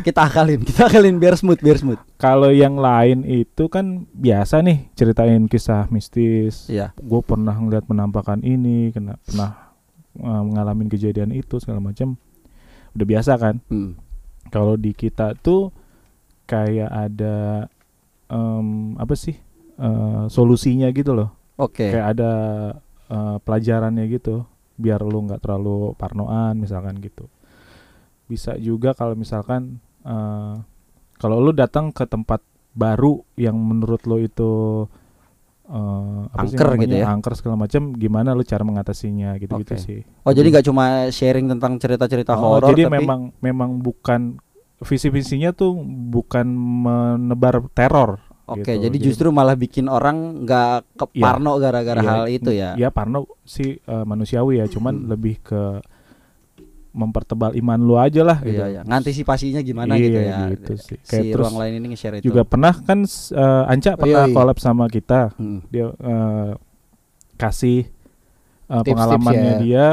kita 0.00 0.20
akalin, 0.24 0.60
kita 0.64 0.88
akalin 0.88 1.16
biar 1.20 1.36
smooth, 1.36 1.60
biar 1.60 1.76
smooth. 1.76 2.00
Kalau 2.16 2.48
yang 2.48 2.80
lain 2.80 3.28
itu 3.28 3.68
kan 3.68 4.08
biasa 4.12 4.60
nih 4.64 4.88
ceritain 4.96 5.48
kisah 5.48 5.88
mistis. 5.88 6.68
Iya. 6.68 6.92
Gue 7.00 7.20
pernah 7.24 7.52
ngeliat 7.56 7.84
penampakan 7.88 8.40
ini, 8.44 8.92
kena 8.92 9.20
pernah 9.24 9.72
ngalamin 10.20 10.88
kejadian 10.88 11.32
itu 11.32 11.60
segala 11.60 11.80
macam. 11.80 12.16
Udah 12.92 13.06
biasa 13.08 13.32
kan? 13.36 13.60
Hmm. 13.68 13.96
Kalau 14.52 14.76
di 14.76 14.92
kita 14.92 15.32
tuh 15.40 15.72
kayak 16.54 16.90
ada 16.90 17.66
em, 18.30 18.94
apa 18.94 19.14
sih 19.18 19.34
eh, 19.74 20.24
solusinya 20.30 20.86
gitu 20.94 21.10
loh. 21.18 21.34
Oke. 21.58 21.90
Kayak 21.90 22.06
ada 22.14 22.32
eh, 23.10 23.36
pelajarannya 23.42 24.04
gitu, 24.06 24.46
biar 24.78 25.02
lu 25.02 25.26
nggak 25.26 25.42
terlalu 25.42 25.98
parnoan 25.98 26.62
misalkan 26.62 27.02
gitu. 27.02 27.26
Bisa 28.30 28.54
juga 28.56 28.94
kalau 28.94 29.18
misalkan 29.18 29.82
eh, 30.06 30.54
kalau 31.18 31.42
lu 31.42 31.50
datang 31.50 31.90
ke 31.90 32.06
tempat 32.06 32.38
baru 32.74 33.22
yang 33.38 33.54
menurut 33.54 34.02
lo 34.06 34.18
itu 34.18 34.50
eh, 35.70 36.20
apa 36.34 36.44
sih 36.46 36.58
Angker 36.58 36.70
gitu 36.82 36.94
ya? 36.98 37.06
angker 37.10 37.34
segala 37.38 37.56
macam, 37.56 37.94
gimana 37.94 38.34
lu 38.34 38.42
cara 38.42 38.62
mengatasinya 38.66 39.38
gitu-gitu 39.38 39.74
Oke. 39.74 39.82
sih. 39.82 40.00
Oh 40.26 40.32
jadi 40.34 40.50
nggak 40.50 40.66
cuma 40.70 41.08
sharing 41.10 41.46
tentang 41.50 41.78
cerita-cerita 41.78 42.34
Oh, 42.34 42.58
horor, 42.58 42.74
jadi 42.74 42.86
tapi 42.90 42.98
memang 43.02 43.20
memang 43.38 43.78
bukan 43.78 44.42
visi 44.80 45.08
visinya 45.08 45.52
tuh 45.52 45.76
bukan 46.10 46.46
menebar 46.48 47.62
teror. 47.70 48.18
Oke, 48.44 48.76
gitu. 48.76 48.84
jadi 48.84 48.96
justru 49.00 49.32
malah 49.32 49.56
bikin 49.56 49.88
orang 49.88 50.44
nggak 50.44 51.00
ke 51.00 51.04
Iya. 51.16 51.22
parno 51.24 51.56
gara-gara 51.56 51.96
Iya, 51.96 52.10
hal 52.12 52.24
itu 52.28 52.50
ya. 52.52 52.70
Ya 52.76 52.88
Parno 52.92 53.24
sih 53.42 53.80
eh, 53.80 54.04
manusiawi 54.04 54.60
ya, 54.60 54.68
cuman 54.68 54.94
Hmm. 55.00 55.08
lebih 55.08 55.40
ke 55.40 55.80
mempertebal 56.94 57.58
iman 57.58 57.80
lu 57.80 57.98
aja 57.98 58.22
lah 58.22 58.38
gitu. 58.38 58.54
Iya, 58.54 58.66
iya. 58.70 58.80
Ngantisipasinya 58.86 59.60
gimana 59.60 59.98
Iya, 59.98 60.04
gitu 60.04 60.20
ya. 60.20 60.36
gitu 60.54 60.72
sih. 60.78 60.98
Si 61.02 61.10
Kayak 61.10 61.24
terus 61.34 61.42
ruang 61.42 61.56
lain 61.58 61.72
ini 61.80 61.86
nge-share 61.90 62.16
itu. 62.20 62.30
Juga 62.30 62.42
pernah 62.46 62.70
kan 62.76 63.02
eh, 63.02 63.64
Anca 63.66 63.90
Oh, 63.90 63.98
pernah 63.98 64.22
iya, 64.22 64.30
iya. 64.30 64.36
collab 64.36 64.58
sama 64.60 64.84
kita. 64.86 65.34
Hmm. 65.34 65.58
Dia 65.72 65.90
eh, 65.90 66.50
kasih 67.34 67.88
eh, 67.88 67.90
Tips-tips 68.70 68.86
pengalamannya 68.86 69.52
ya. 69.56 69.58
dia, 69.58 69.86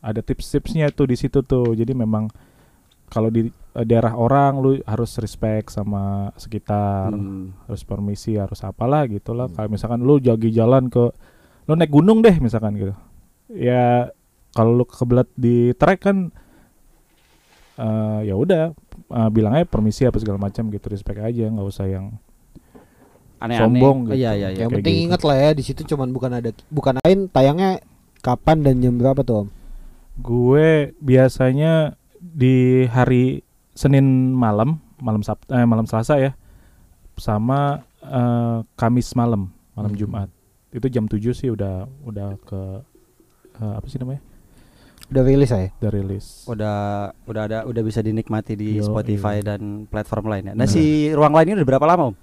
ada 0.00 0.20
tips-tipsnya 0.22 0.88
tuh 0.88 1.10
di 1.10 1.16
situ 1.18 1.44
tuh. 1.44 1.76
Jadi 1.76 1.92
memang 1.92 2.32
kalau 3.08 3.28
di 3.28 3.48
eh, 3.48 3.84
daerah 3.88 4.14
orang 4.14 4.52
lu 4.60 4.70
harus 4.84 5.16
respect 5.18 5.72
sama 5.72 6.32
sekitar. 6.36 7.10
Hmm. 7.12 7.56
harus 7.66 7.82
permisi 7.84 8.36
harus 8.36 8.60
apalah 8.62 9.04
gitu 9.08 9.32
lah 9.32 9.48
kalau 9.50 9.68
misalkan 9.68 10.00
lu 10.00 10.20
jagi 10.20 10.52
jalan 10.52 10.88
ke 10.88 11.10
lu 11.68 11.72
naik 11.76 11.92
gunung 11.92 12.20
deh 12.24 12.36
misalkan 12.40 12.76
gitu 12.76 12.94
ya 13.52 14.08
kalau 14.52 14.72
lu 14.72 14.84
kebelat 14.84 15.28
di 15.36 15.72
trek 15.76 16.00
kan 16.04 16.28
eh, 17.76 18.20
ya 18.28 18.34
udah 18.36 18.72
eh, 19.12 19.28
bilang 19.32 19.56
aja 19.56 19.66
permisi 19.68 20.04
apa 20.04 20.16
segala 20.18 20.40
macam 20.40 20.68
gitu 20.68 20.86
respect 20.88 21.20
aja 21.20 21.48
nggak 21.48 21.68
usah 21.68 21.86
yang 21.88 22.06
Aneh-aneh. 23.38 23.78
Sombong 23.78 23.98
Oh, 24.02 24.06
gitu. 24.10 24.18
Iya, 24.18 24.30
iya, 24.34 24.48
iya. 24.50 24.66
Yang 24.66 24.82
penting 24.82 24.94
gitu. 24.98 25.04
ingat 25.06 25.20
lah 25.22 25.36
ya 25.38 25.50
di 25.54 25.62
situ 25.62 25.86
cuman 25.86 26.10
bukan 26.10 26.30
ada 26.42 26.50
bukan 26.74 26.98
lain 27.06 27.30
tayangnya 27.30 27.78
kapan 28.18 28.66
dan 28.66 28.82
jam 28.82 28.98
berapa 28.98 29.22
tuh 29.22 29.46
Om? 29.46 29.48
gue 30.18 30.68
biasanya 30.98 31.94
di 32.18 32.56
hari 32.84 33.40
Senin 33.70 34.04
malam 34.30 34.78
malam 34.98 35.22
Sabtu 35.22 35.50
eh, 35.50 35.62
malam 35.62 35.84
Selasa 35.84 36.16
ya 36.16 36.32
sama 37.14 37.80
eh, 38.00 38.58
Kamis 38.74 39.12
malam 39.12 39.50
malam 39.72 39.90
Hmm. 39.90 39.98
Jumat 39.98 40.28
itu 40.68 40.86
jam 40.88 41.04
7 41.04 41.18
sih 41.32 41.48
udah 41.48 41.86
udah 42.02 42.36
ke 42.40 42.60
eh, 43.56 43.74
apa 43.74 43.86
sih 43.86 43.96
namanya 43.96 44.20
Udah 45.08 45.24
rilis 45.24 45.48
ya? 45.48 45.72
udah 45.72 45.90
rilis 45.90 46.26
Udah 46.44 46.76
udah 47.24 47.42
ada 47.42 47.58
udah 47.64 47.80
bisa 47.80 47.98
dinikmati 47.98 48.52
di 48.52 48.76
Yo, 48.76 48.84
Spotify 48.84 49.40
iya. 49.40 49.54
dan 49.54 49.88
platform 49.88 50.28
lainnya. 50.28 50.52
Nah, 50.52 50.62
Nah. 50.62 50.68
si 50.68 50.84
ruang 51.08 51.32
lain 51.32 51.48
ini 51.48 51.56
udah 51.56 51.64
berapa 51.66 51.86
lama, 51.86 52.12
Om? 52.12 52.16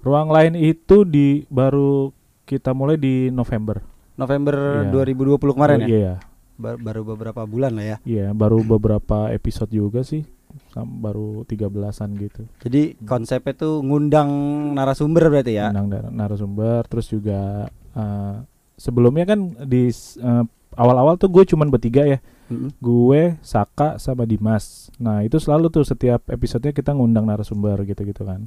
Ruang 0.00 0.28
lain 0.30 0.56
itu 0.56 1.04
di 1.04 1.44
baru 1.46 2.08
kita 2.42 2.72
mulai 2.72 2.96
di 2.96 3.28
November. 3.28 3.84
November 4.14 4.88
Iya. 4.88 5.12
2020 5.12 5.52
kemarin 5.52 5.76
Oh, 5.76 5.84
ya? 5.84 5.88
Iya, 5.92 6.12
Ba- 6.62 6.78
baru 6.78 7.02
beberapa 7.02 7.42
bulan 7.42 7.74
lah 7.74 7.84
ya. 7.84 7.96
iya, 8.06 8.26
baru 8.30 8.62
beberapa 8.62 9.34
episode 9.34 9.74
juga 9.74 10.06
sih. 10.06 10.22
Sam- 10.70 11.00
baru 11.00 11.42
13-an 11.48 12.12
gitu. 12.20 12.44
Jadi 12.60 12.94
konsepnya 13.02 13.56
tuh 13.56 13.80
ngundang 13.80 14.28
narasumber 14.76 15.32
berarti 15.32 15.58
ya. 15.58 15.72
Undang 15.72 15.88
dar- 15.90 16.12
narasumber 16.12 16.84
terus 16.86 17.08
juga 17.08 17.66
eh, 17.96 18.34
sebelumnya 18.76 19.24
kan 19.26 19.56
di 19.64 19.88
eh, 19.90 20.44
awal-awal 20.76 21.16
tuh 21.16 21.32
gue 21.32 21.44
cuman 21.48 21.72
bertiga 21.72 22.04
ya. 22.04 22.18
Mm-mm. 22.52 22.68
Gue, 22.84 23.40
Saka 23.40 23.96
sama 23.96 24.28
Dimas. 24.28 24.92
Nah, 25.00 25.24
itu 25.24 25.40
selalu 25.40 25.72
tuh 25.72 25.88
setiap 25.88 26.28
episodenya 26.28 26.76
kita 26.76 26.92
ngundang 26.92 27.24
narasumber 27.24 27.80
gitu-gitu 27.88 28.20
kan. 28.22 28.44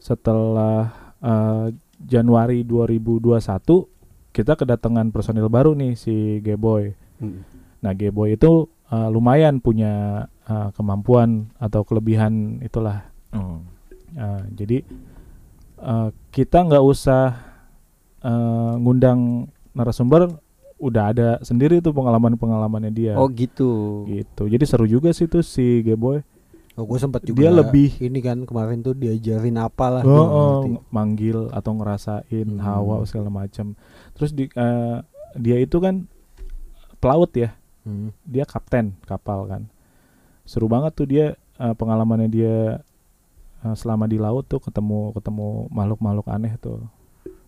Setelah 0.00 1.12
eh, 1.20 1.66
Januari 1.96 2.64
2021 2.64 3.95
kita 4.36 4.52
kedatangan 4.52 5.08
personil 5.08 5.48
baru 5.48 5.72
nih 5.72 5.96
si 5.96 6.12
Geboy. 6.38 6.92
Mm. 7.16 7.40
Nah, 7.80 7.92
Geboy 7.96 8.36
itu 8.36 8.68
eh, 8.86 9.08
lumayan 9.08 9.58
punya 9.58 10.26
eh, 10.44 10.68
kemampuan 10.76 11.48
atau 11.56 11.80
kelebihan 11.82 12.60
itulah. 12.60 13.08
Oh. 13.32 13.64
Eh, 14.12 14.42
jadi 14.52 14.84
eh, 15.80 16.08
kita 16.28 16.68
nggak 16.68 16.84
usah 16.84 17.32
eh, 18.20 18.72
ngundang 18.76 19.48
narasumber, 19.72 20.28
udah 20.76 21.04
ada 21.08 21.28
sendiri 21.40 21.80
tuh 21.80 21.96
pengalaman-pengalamannya 21.96 22.92
dia. 22.92 23.12
Oh 23.16 23.32
gitu. 23.32 24.04
gitu. 24.04 24.44
Jadi 24.46 24.64
seru 24.68 24.84
juga 24.84 25.08
sih 25.16 25.24
tuh 25.24 25.40
si 25.40 25.80
Geboy. 25.80 26.20
Oh, 26.76 26.84
gue 26.84 27.00
sempat 27.00 27.24
juga 27.24 27.40
Dia 27.40 27.48
lebih- 27.48 27.96
ini 28.04 28.20
kan 28.20 28.44
kemarin 28.44 28.84
tuh 28.84 28.92
diajarin 28.92 29.56
apa 29.56 29.88
lah 29.88 30.02
Oh, 30.04 30.28
oh, 30.28 30.56
manggil 30.92 31.48
atau 31.48 31.72
ngerasain 31.72 32.44
Hmm. 32.44 32.60
hawa 32.60 33.00
segala 33.08 33.32
macam. 33.32 33.72
Terus 34.16 34.32
di 34.32 34.48
eh, 34.48 34.96
dia 35.36 35.56
itu 35.60 35.76
kan 35.78 36.08
pelaut 36.98 37.30
ya. 37.36 37.52
Hmm. 37.84 38.10
Dia 38.24 38.48
kapten 38.48 38.96
kapal 39.04 39.46
kan. 39.46 39.62
Seru 40.48 40.66
banget 40.66 40.92
tuh 40.96 41.06
dia 41.06 41.36
eh, 41.60 41.74
pengalamannya 41.76 42.28
dia 42.32 42.80
eh, 43.62 43.74
selama 43.76 44.08
di 44.08 44.16
laut 44.16 44.48
tuh 44.48 44.58
ketemu 44.58 45.12
ketemu 45.14 45.68
makhluk-makhluk 45.70 46.26
aneh 46.32 46.56
tuh. 46.58 46.80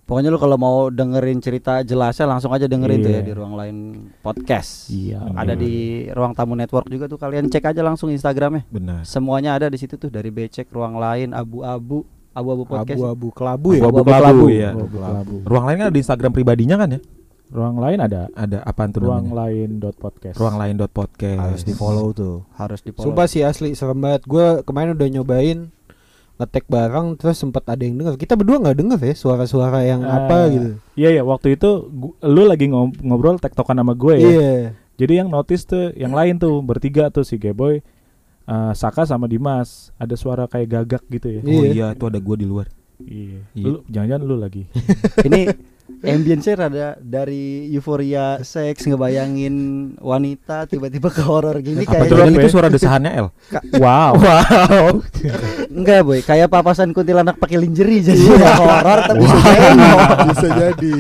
Pokoknya 0.09 0.33
lu 0.33 0.41
kalau 0.41 0.57
mau 0.57 0.89
dengerin 0.89 1.37
cerita 1.37 1.85
jelasnya 1.85 2.25
langsung 2.25 2.49
aja 2.49 2.65
dengerin 2.65 3.05
tuh 3.05 3.13
ya 3.13 3.21
Iya. 3.21 3.29
di 3.29 3.33
ruang 3.37 3.55
lain 3.61 3.77
podcast. 4.25 4.89
Iya. 4.89 5.21
Ada 5.37 5.53
iya. 5.53 5.61
di 5.61 5.73
ruang 6.17 6.33
tamu 6.33 6.57
network 6.57 6.89
juga 6.89 7.13
tuh 7.13 7.21
kalian 7.21 7.53
cek 7.53 7.77
aja 7.77 7.85
langsung 7.85 8.09
Instagramnya. 8.09 8.65
Benar. 8.73 9.05
Semuanya 9.05 9.61
ada 9.61 9.69
di 9.69 9.77
situ 9.77 10.01
tuh 10.01 10.09
dari 10.09 10.33
becek 10.33 10.73
ruang 10.73 10.97
lain 10.97 11.37
abu-abu 11.37 12.09
abu-abu 12.33 12.65
podcast. 12.65 12.97
Abu-abu 12.97 13.29
kelabu 13.31 13.69
ya. 13.73 13.81
Abu-abu 13.81 13.99
Abu-abu 14.01 14.11
kelabu 14.13 14.47
ya. 14.49 14.71
Abu-abu 14.73 14.97
kelabu. 14.99 15.35
Ruang 15.45 15.65
lain 15.67 15.77
kan 15.77 15.87
ada 15.87 15.95
di 15.95 16.01
Instagram 16.01 16.33
pribadinya 16.33 16.77
kan 16.77 16.89
ya? 16.95 17.01
Ruang 17.49 17.77
lain 17.77 17.99
ada. 17.99 18.21
Ada 18.33 18.59
apaan 18.61 18.93
tuh 18.93 19.01
Ruang 19.03 19.25
namanya? 19.25 19.49
lain 19.49 19.69
dot 19.79 19.97
podcast. 19.97 20.37
Ruang 20.37 20.57
lain 20.57 20.75
dot 20.77 20.93
podcast. 20.93 21.41
Harus 21.41 21.63
di 21.63 21.73
follow 21.73 22.13
tuh. 22.13 22.45
Harus 22.55 22.81
di 22.81 22.93
follow. 22.93 23.09
Sumpah 23.09 23.27
sih 23.27 23.41
asli 23.41 23.73
serem 23.73 23.97
banget. 23.97 24.29
Gue 24.29 24.61
kemarin 24.63 24.93
udah 24.93 25.09
nyobain 25.09 25.59
ngetek 26.39 26.69
barang 26.69 27.19
terus 27.19 27.35
sempat 27.35 27.67
ada 27.67 27.83
yang 27.83 27.97
denger. 27.97 28.15
Kita 28.15 28.39
berdua 28.39 28.61
nggak 28.61 28.77
denger 28.77 29.01
ya 29.03 29.15
suara-suara 29.17 29.83
yang 29.83 30.05
Ah, 30.05 30.23
apa 30.23 30.39
gitu. 30.53 30.69
Iya 30.95 31.19
ya 31.19 31.23
waktu 31.25 31.57
itu 31.57 31.89
gu- 31.89 32.15
lu 32.23 32.47
lagi 32.47 32.71
ngob- 32.71 33.01
ngobrol 33.01 33.41
tektokan 33.41 33.75
sama 33.75 33.97
gue 33.97 34.15
ya. 34.15 34.29
Iya. 34.29 34.55
Jadi 34.99 35.13
yang 35.19 35.29
notice 35.31 35.65
tuh 35.65 35.91
yang 35.95 36.15
lain 36.15 36.39
tuh 36.39 36.59
bertiga 36.61 37.09
tuh 37.09 37.23
si 37.23 37.39
Geboy, 37.39 37.83
eh, 38.49 38.73
Saka 38.73 39.05
sama 39.05 39.29
Dimas. 39.29 39.93
Ada 39.95 40.17
suara 40.17 40.49
kayak 40.49 40.69
gagak 40.69 41.03
gitu 41.13 41.29
ya. 41.29 41.41
Iya. 41.45 41.53
Oh 41.53 41.65
iya, 41.65 41.87
itu 41.93 42.05
ada 42.09 42.19
gua 42.19 42.37
di 42.37 42.47
luar. 42.49 42.67
Iya. 42.99 43.41
Iya. 43.53 43.65
Lu 43.69 43.79
jangan-jangan 43.87 44.23
lu 44.25 44.37
lagi. 44.37 44.63
ini 45.29 45.43
ambience 46.05 46.53
rada 46.53 47.01
dari 47.01 47.65
euforia 47.73 48.45
seks 48.45 48.85
ngebayangin 48.85 49.55
wanita 49.99 50.69
tiba-tiba 50.69 51.09
ke 51.09 51.25
horor 51.25 51.57
gini 51.65 51.89
Apa 51.89 52.05
kayak 52.05 52.13
Apa 52.13 52.29
itu 52.29 52.45
ya? 52.45 52.53
suara 52.53 52.69
desahannya 52.69 53.11
El? 53.15 53.29
Wow. 53.83 54.13
Wow. 54.21 55.01
enggak 55.79 56.01
boy 56.03 56.21
kayak 56.21 56.51
papasan 56.51 56.93
kuntilanak 56.93 57.39
pakai 57.39 57.57
lingerie 57.57 58.05
jadi 58.05 58.21
Iya. 58.21 58.53
horor 58.59 58.99
tapi 59.07 59.25
semok 59.25 60.09
Bisa 60.29 60.49
jadi. 60.53 60.99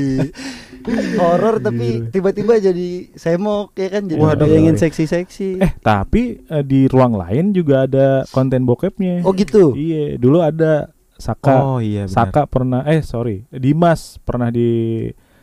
Horor 1.14 1.58
tapi 1.58 2.08
tiba-tiba 2.08 2.56
jadi 2.56 2.88
semok 3.12 3.74
ya 3.74 3.88
kan 3.90 4.02
jadi 4.04 4.18
Waduh. 4.18 4.44
bayangin 4.44 4.76
seksi-seksi 4.76 5.58
Eh, 5.58 5.72
tapi 5.78 6.40
eh, 6.40 6.62
di 6.62 6.86
ruang 6.86 7.14
lain 7.14 7.50
juga 7.50 7.84
ada 7.84 8.22
konten 8.28 8.62
bokepnya. 8.62 9.22
oh 9.22 9.32
gitu 9.32 9.72
Iya, 9.72 10.16
dulu 10.16 10.40
ada 10.40 10.90
Saka. 11.14 11.66
Oh 11.66 11.78
iya 11.78 12.04
benar. 12.04 12.14
Saka 12.14 12.42
pernah 12.44 12.80
eh 12.84 13.02
sorry, 13.02 13.42
Dimas 13.48 14.16
pernah 14.20 14.48
dipakai 14.48 15.34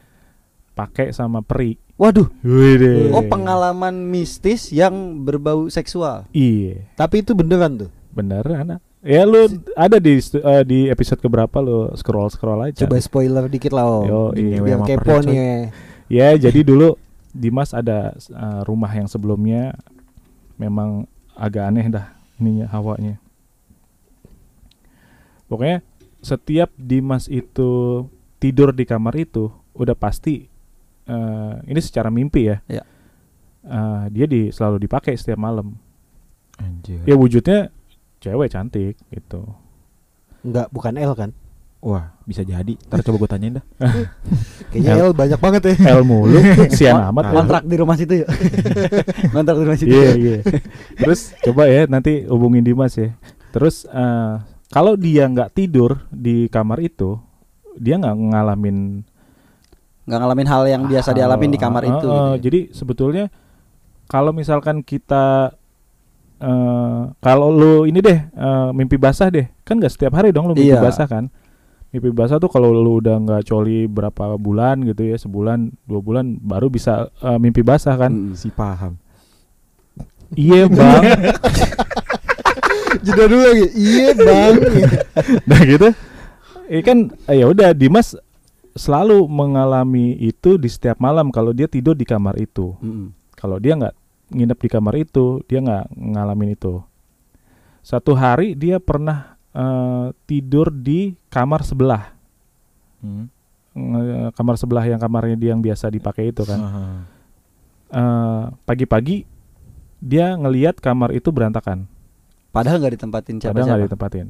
sama 1.11 1.41
Peri. 1.41 1.75
waduh 1.95 2.27
Wih 2.41 3.07
oh 3.09 3.23
pengalaman 3.23 4.03
mistis 4.05 4.67
yang 4.69 4.93
berbau 5.21 5.67
seksual 5.69 6.27
Iya, 6.29 6.91
Tapi 6.93 7.21
itu 7.21 7.31
beneran 7.31 7.75
tuh. 7.77 7.91
bener 8.09 8.43
anak. 8.45 8.79
Ya 9.05 9.21
lu 9.21 9.61
ada 9.77 10.01
di 10.01 10.17
eh, 10.17 10.63
di 10.65 10.89
episode 10.89 11.21
keberapa 11.21 11.61
lu 11.61 11.93
scroll 11.93 12.25
scroll 12.33 12.57
aja. 12.65 12.89
Coba 12.89 12.97
spoiler 12.97 13.45
dikit 13.45 13.69
lah 13.69 13.85
om. 13.85 14.03
Yo, 14.09 14.21
iya. 14.33 14.57
Biar 14.65 14.81
kepo 14.81 15.21
nih. 15.21 15.69
Ya, 16.09 16.33
jadi 16.33 16.65
dulu 16.65 16.97
Dimas 17.29 17.77
ada 17.77 18.17
eh, 18.17 18.61
rumah 18.65 18.89
yang 18.89 19.05
sebelumnya 19.05 19.77
memang 20.57 21.05
agak 21.37 21.69
aneh 21.69 21.85
dah 21.85 22.17
ininya 22.41 22.65
hawanya. 22.73 23.21
Pokoknya 25.45 25.85
setiap 26.25 26.73
Dimas 26.73 27.29
itu 27.29 28.01
tidur 28.41 28.73
di 28.73 28.89
kamar 28.89 29.13
itu 29.21 29.53
udah 29.77 29.93
pasti 29.93 30.49
eh, 31.05 31.53
ini 31.69 31.77
secara 31.77 32.09
mimpi 32.09 32.49
ya. 32.49 32.57
Ya. 32.65 32.81
Eh, 33.69 34.03
dia 34.09 34.25
di 34.25 34.49
selalu 34.49 34.81
dipakai 34.81 35.13
setiap 35.13 35.37
malam. 35.37 35.77
Anjir. 36.57 37.05
Ya 37.05 37.13
wujudnya 37.13 37.69
cewek 38.25 38.49
cantik 38.49 38.97
gitu. 39.07 39.45
Enggak, 40.41 40.67
bukan 40.69 40.97
L 40.97 41.13
kan? 41.13 41.29
Wah, 41.79 42.17
bisa 42.25 42.41
jadi. 42.41 42.73
Ntar 42.89 43.05
coba 43.05 43.17
gue 43.21 43.29
tanyain 43.29 43.53
dah. 43.61 43.65
Kayaknya 44.73 45.05
L 45.05 45.13
banyak 45.13 45.37
banget 45.37 45.61
ya. 45.69 45.73
El 45.93 46.01
mulu, 46.01 46.41
sian 46.77 46.97
amat. 47.13 47.29
kontrak 47.29 47.63
di 47.63 47.75
rumah 47.77 47.93
situ 47.93 48.25
ya 48.25 48.27
kontrak 49.35 49.55
di 49.55 49.63
rumah 49.69 49.77
situ 49.77 49.93
Iya 49.93 50.11
iya. 50.17 50.37
Terus 50.97 51.37
coba 51.45 51.69
ya 51.69 51.85
nanti 51.85 52.25
hubungin 52.25 52.65
Dimas 52.65 52.97
ya. 52.97 53.13
Terus 53.53 53.85
eh, 53.85 54.33
kalau 54.73 54.97
dia 54.97 55.29
nggak 55.29 55.53
tidur 55.53 56.01
di 56.09 56.49
kamar 56.49 56.81
itu, 56.81 57.21
dia 57.77 58.01
nggak 58.01 58.33
ngalamin 58.33 59.05
nggak 60.05 60.19
ngalamin 60.21 60.47
hal 60.49 60.63
yang 60.65 60.83
biasa 60.85 61.13
hal- 61.13 61.17
dialamin 61.17 61.49
di 61.53 61.59
kamar 61.61 61.81
eh, 61.85 61.89
itu 61.89 61.97
eh, 61.97 62.01
gitu 62.01 62.09
ya. 62.09 62.41
Jadi 62.41 62.59
sebetulnya 62.73 63.25
kalau 64.05 64.33
misalkan 64.33 64.81
kita 64.81 65.53
eh 66.35 67.01
kalau 67.19 67.49
lu 67.49 67.73
ini 67.85 67.99
deh 67.99 68.19
eh, 68.19 68.69
mimpi 68.75 68.95
basah 68.95 69.31
deh, 69.31 69.47
kan 69.63 69.79
nggak 69.79 69.93
setiap 69.93 70.13
hari 70.13 70.35
dong 70.35 70.51
lu 70.51 70.53
mimpi 70.53 70.75
Iya. 70.75 70.83
basah 70.83 71.07
kan? 71.07 71.31
Mimpi 71.95 72.11
basah 72.11 72.37
tuh 72.37 72.51
kalau 72.51 72.75
lu 72.75 72.99
udah 72.99 73.15
nggak 73.19 73.41
coli 73.47 73.87
berapa 73.87 74.35
bulan 74.35 74.83
gitu 74.83 75.07
ya, 75.07 75.15
sebulan, 75.15 75.71
dua 75.87 75.99
bulan 76.03 76.35
baru 76.43 76.67
bisa 76.67 77.07
eh, 77.23 77.39
mimpi 77.39 77.63
basah 77.63 77.95
kan? 77.95 78.11
Mm. 78.11 78.35
Si 78.35 78.51
paham. 78.51 78.99
Iya 80.35 80.67
bang. 80.67 81.03
Jeda 83.05 83.25
dulu 83.27 83.43
lagi. 83.45 83.65
Iya 83.77 84.09
bang. 84.17 84.53
nah 85.49 85.61
gitu 85.63 85.89
eh 86.65 86.81
kan 86.81 87.13
eh, 87.29 87.37
ya 87.39 87.45
udah 87.45 87.77
Dimas 87.77 88.17
selalu 88.73 89.29
mengalami 89.29 90.17
itu 90.17 90.57
di 90.57 90.67
setiap 90.67 90.97
malam 90.97 91.29
kalau 91.29 91.53
dia 91.53 91.69
tidur 91.69 91.93
di 91.93 92.03
kamar 92.03 92.35
itu 92.35 92.73
Mm-mm. 92.81 93.13
kalau 93.37 93.61
dia 93.61 93.77
nggak 93.77 93.93
nginep 94.33 94.57
di 94.57 94.69
kamar 94.69 94.93
itu 94.97 95.41
dia 95.45 95.61
nggak 95.61 95.85
ngalamin 95.93 96.57
itu 96.57 96.81
satu 97.85 98.17
hari 98.17 98.57
dia 98.57 98.81
pernah 98.81 99.37
eh, 99.53 100.13
tidur 100.25 100.73
di 100.73 101.13
kamar 101.29 101.61
sebelah 101.61 102.15
Hmm. 103.05 103.29
Kamar 104.33 104.55
sebelah 104.57 104.81
yang 104.87 104.97
kamarnya 104.97 105.37
dia 105.37 105.53
yang 105.53 105.61
biasa 105.61 105.93
dipakai 105.93 106.33
itu 106.33 106.41
kan 106.41 106.57
Aha. 106.57 106.85
Eh, 107.93 108.43
pagi-pagi 108.65 109.29
dia 110.01 110.33
ngeliat 110.33 110.81
kamar 110.81 111.13
itu 111.13 111.29
berantakan 111.29 111.85
padahal 112.49 112.81
nggak 112.81 112.97
ditempatin 112.97 113.35
Padahal 113.43 113.67
nggak 113.67 113.83
ditempatin. 113.91 114.27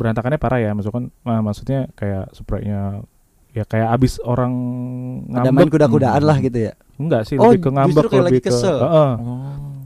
Berantakannya 0.00 0.40
parah 0.40 0.60
ya, 0.64 0.72
maksudnya 0.72 1.12
ah, 1.28 1.44
maksudnya 1.44 1.80
kayak 1.92 2.32
spraynya 2.32 3.04
ya 3.50 3.64
kayak 3.64 3.88
abis 3.92 4.18
orang 4.20 4.52
ada 5.28 5.48
main 5.48 5.66
ngambek. 5.66 5.72
kuda-kudaan 5.72 6.22
lah 6.22 6.36
Hmm. 6.36 6.46
gitu 6.46 6.58
ya 6.62 6.72
Enggak 6.96 7.22
sih, 7.24 7.34
Oh, 7.34 7.48
lebih 7.48 7.60
ke 7.60 7.70
ngambek 7.70 7.94
justru 7.96 8.08
kayak 8.10 8.22
lebih 8.22 8.36
lagi 8.36 8.48
kesel. 8.52 8.76
ke 8.76 8.84
Heeh. 8.84 9.12
Oh. 9.16 9.40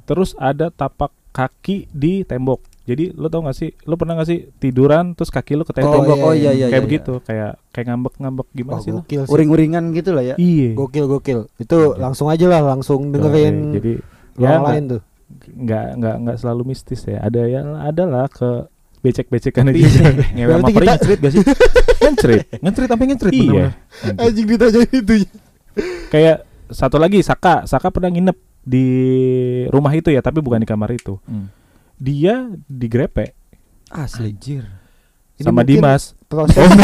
Terus 0.05 0.31
ada 0.37 0.67
tapak 0.69 1.11
kaki 1.31 1.77
di 1.89 2.13
tembok. 2.23 2.59
Jadi 2.83 3.05
lo 3.13 3.27
tau 3.29 3.41
gak 3.41 3.55
sih, 3.55 3.71
lo 3.81 3.95
pernah 3.95 4.13
gak 4.15 4.27
sih 4.27 4.51
tiduran 4.53 5.15
terus 5.15 5.31
kaki 5.31 5.55
lo 5.55 5.63
ke 5.63 5.73
tembok? 5.73 6.05
tembok, 6.05 6.19
oh, 6.21 6.33
iya, 6.33 6.51
iya, 6.51 6.67
kayak 6.67 6.75
iya, 6.75 6.85
begitu, 6.85 7.13
kayak 7.23 7.53
kayak 7.71 7.87
ngambek-ngambek 7.89 8.49
gimana 8.51 8.73
Wah, 8.73 8.83
sih 8.83 8.91
lo? 8.91 9.01
gokil 9.01 9.23
sih. 9.23 9.31
uring-uringan 9.31 9.85
gitu 9.93 10.11
lah 10.11 10.25
ya 10.25 10.35
Iya. 10.37 10.71
Gokil 10.75 11.05
gokil. 11.09 11.41
Itu 11.57 11.79
Iya. 11.89 12.03
langsung 12.03 12.29
aja 12.29 12.47
lah 12.47 12.61
langsung 12.67 13.01
dengerin 13.09 13.57
Jadi 13.73 13.93
orang 14.37 14.51
ya 14.53 14.69
lain 14.69 14.85
tuh. 14.91 15.01
nggak 15.57 15.87
nggak 15.97 16.15
nggak 16.21 16.37
selalu 16.37 16.63
mistis 16.67 17.01
ya. 17.05 17.19
Ada 17.21 17.41
ya 17.47 17.61
ada 17.81 18.05
lah 18.05 18.27
ke 18.29 18.69
becek-becekan 19.05 19.69
aja. 19.69 19.77
ngewe 20.35 20.49
sama 20.49 20.59
Berarti 20.59 20.73
peri 20.73 20.81
kita- 20.81 20.95
ngecerit 20.97 21.19
gak 21.21 21.33
sih? 21.33 21.43
Ngecerit. 22.01 22.43
Ngecerit 22.59 22.89
sampai 22.89 23.07
ngecerit 23.07 23.35
Iya. 23.37 23.67
Anjing 24.17 24.47
ditanyain 24.49 24.89
itu. 24.91 25.15
kayak 26.09 26.37
satu 26.67 26.97
lagi 26.97 27.21
Saka 27.21 27.67
Saka 27.67 27.91
pernah 27.91 28.09
nginep 28.09 28.37
di 28.63 28.87
rumah 29.69 29.93
itu 29.93 30.09
ya 30.09 30.19
tapi 30.19 30.41
bukan 30.41 30.57
di 30.57 30.65
kamar 30.65 30.89
itu 30.91 31.21
Hmm. 31.23 31.53
dia 31.95 32.49
digrepe 32.65 33.37
asli. 33.87 34.33
Ini 34.33 34.63
sama 35.37 35.61
mungkin 35.61 35.69
Dimas 35.77 36.17
Proses. 36.35 36.59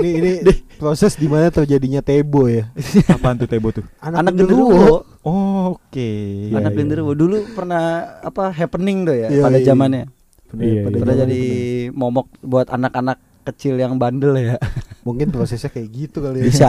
ini 0.00 0.10
ini 0.18 0.32
proses 0.76 1.12
di 1.14 1.26
mana 1.26 1.48
terjadinya 1.48 2.00
tebo 2.00 2.46
ya. 2.46 2.68
Apaan 3.06 3.38
tuh 3.38 3.46
Tebo 3.46 3.70
tuh? 3.70 3.84
anak 4.00 4.34
genderuwo. 4.34 4.66
genderuwo 4.66 4.96
Oh, 5.20 5.76
Oke. 5.76 6.48
Iya, 6.48 6.56
anak 6.58 6.72
iya. 6.72 6.78
genderuwo 6.80 7.12
dulu 7.12 7.44
pernah 7.52 7.82
apa 8.20 8.48
happening 8.50 9.04
tuh 9.04 9.12
ya 9.14 9.28
Iya, 9.28 9.42
pada 9.44 9.58
iya. 9.58 9.66
zamannya 9.66 10.04
Iya, 10.56 10.80
pada 10.82 10.94
iya. 10.96 11.00
pernah 11.00 11.14
zaman 11.14 11.28
jadi 11.28 11.38
itu 11.38 11.94
momok 11.94 12.26
buat 12.40 12.66
anak-anak 12.66 13.18
kecil 13.46 13.76
yang 13.76 13.96
bandel 13.96 14.32
ya 14.34 14.56
mungkin 15.06 15.28
prosesnya 15.28 15.68
kayak 15.68 15.88
gitu 15.92 16.20
kali 16.20 16.40
ya. 16.40 16.44
bisa 16.48 16.68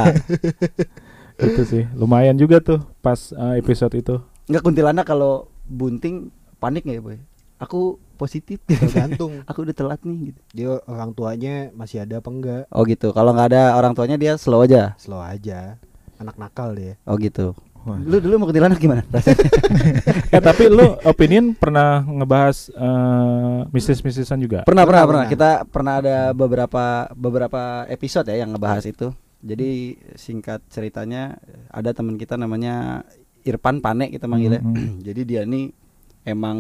itu 1.48 1.62
sih 1.64 1.84
lumayan 1.96 2.36
juga 2.36 2.60
tuh 2.60 2.80
pas 3.00 3.18
uh, 3.34 3.56
episode 3.56 3.92
itu 3.94 4.16
nggak 4.48 4.62
kuntilanak 4.62 5.04
kalau 5.04 5.48
bunting 5.66 6.28
panik 6.58 6.84
nggak 6.84 7.00
ya 7.00 7.04
boy 7.04 7.18
aku 7.58 7.98
positif. 8.22 8.62
Tergantung. 8.70 9.42
Aku 9.50 9.66
udah 9.66 9.74
telat 9.74 9.98
nih 10.06 10.30
gitu. 10.30 10.42
Dia 10.54 10.70
orang 10.86 11.18
tuanya 11.18 11.74
masih 11.74 12.06
ada 12.06 12.22
apa 12.22 12.30
enggak. 12.30 12.64
oh 12.70 12.86
gitu. 12.86 13.10
Kalau 13.10 13.34
nggak 13.34 13.50
ada 13.50 13.64
orang 13.74 13.98
tuanya 13.98 14.22
dia 14.22 14.38
slow 14.38 14.62
aja? 14.62 14.94
Slow 15.02 15.18
aja. 15.18 15.82
Anak 16.22 16.38
nakal 16.38 16.78
dia. 16.78 17.02
oh 17.10 17.18
gitu. 17.18 17.58
Wah. 17.82 17.98
lu 17.98 18.22
dulu 18.22 18.38
mau 18.38 18.46
kuntilanak 18.46 18.78
gimana? 18.78 19.02
Rasanya 19.10 19.42
eh 20.38 20.38
tapi 20.38 20.70
lu 20.70 21.02
opinion 21.02 21.58
pernah 21.58 22.06
ngebahas 22.06 22.70
uh, 22.78 23.66
mistis-mistisan 23.74 24.38
juga? 24.38 24.62
Pernah 24.70 24.86
pernah 24.86 25.02
Pernah, 25.10 25.26
pernah. 25.26 25.34
kita 25.34 25.50
pernah 25.66 25.94
ada 25.98 26.18
beberapa 26.30 27.10
beberapa 27.18 27.90
episode 27.90 28.30
ya 28.30 28.46
yang 28.46 28.54
ngebahas 28.54 28.86
itu. 28.86 29.10
Jadi 29.42 29.98
singkat 30.14 30.62
ceritanya 30.70 31.42
ada 31.74 31.90
teman 31.90 32.22
kita 32.22 32.38
namanya 32.38 33.02
Irfan 33.42 33.82
Pane 33.82 34.14
kita 34.14 34.30
manggilnya. 34.30 34.62
Hmm, 34.62 35.02
jadi 35.10 35.22
dia 35.26 35.42
nih 35.50 35.74
emang 36.22 36.60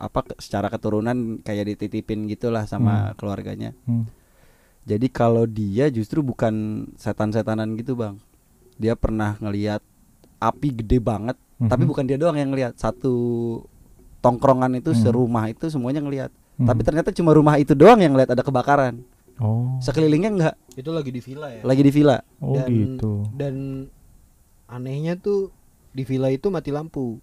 apa 0.00 0.24
ke- 0.24 0.38
secara 0.38 0.66
keturunan 0.66 1.14
kayak 1.38 1.68
dititipin 1.68 2.24
gitulah 2.26 2.64
sama 2.64 3.12
Hmm. 3.12 3.14
keluarganya 3.14 3.76
Hmm. 3.84 4.08
jadi 4.82 5.06
kalau 5.08 5.44
dia 5.44 5.86
justru 5.88 6.20
bukan 6.20 6.52
setan-setanan 6.96 7.76
gitu 7.76 7.92
bang 7.94 8.16
dia 8.74 8.96
pernah 8.96 9.36
ngelihat 9.36 9.84
api 10.38 10.72
gede 10.74 10.98
banget 10.98 11.36
tapi 11.60 11.84
Mhm. 11.84 11.90
bukan 11.90 12.04
dia 12.06 12.16
doang 12.16 12.34
yang 12.34 12.48
ngelihat 12.48 12.72
satu 12.74 13.12
tongkrongan 14.18 14.72
itu 14.74 14.90
Hmm. 14.90 14.98
serumah 14.98 15.44
itu 15.46 15.68
semuanya 15.68 16.00
ngelihat 16.00 16.32
Mhm. 16.56 16.64
tapi 16.64 16.80
ternyata 16.80 17.10
cuma 17.10 17.30
rumah 17.30 17.56
itu 17.56 17.72
doang 17.74 18.00
yang 18.00 18.12
ngelihat 18.12 18.32
ada 18.32 18.40
kebakaran 18.40 19.04
oh 19.36 19.76
sekelilingnya 19.78 20.30
enggak 20.30 20.54
Itu 20.72 20.90
lagi 20.90 21.08
di 21.08 21.20
villa 21.20 21.48
ya. 21.50 21.60
lagi 21.60 21.82
di 21.82 21.92
villa 21.92 22.16
oh 22.38 22.56
dan- 22.56 22.72
gitu 22.72 23.12
Dan 23.30 23.84
anehnya 24.66 25.14
tuh 25.14 25.52
di 25.90 26.02
villa 26.02 26.28
itu 26.28 26.46
mati 26.46 26.70
lampu. 26.70 27.18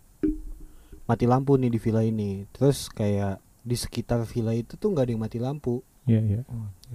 Mati 1.08 1.24
lampu 1.24 1.56
nih 1.56 1.72
di 1.72 1.80
villa 1.80 2.04
ini. 2.04 2.44
Terus 2.52 2.88
kayak 2.88 3.40
di 3.64 3.74
sekitar 3.74 4.24
villa 4.24 4.52
itu 4.52 4.76
tuh 4.76 4.92
nggak 4.92 5.04
ada 5.04 5.12
yang 5.12 5.22
mati 5.22 5.40
lampu. 5.40 5.80
Iya 6.04 6.22
iya 6.22 6.42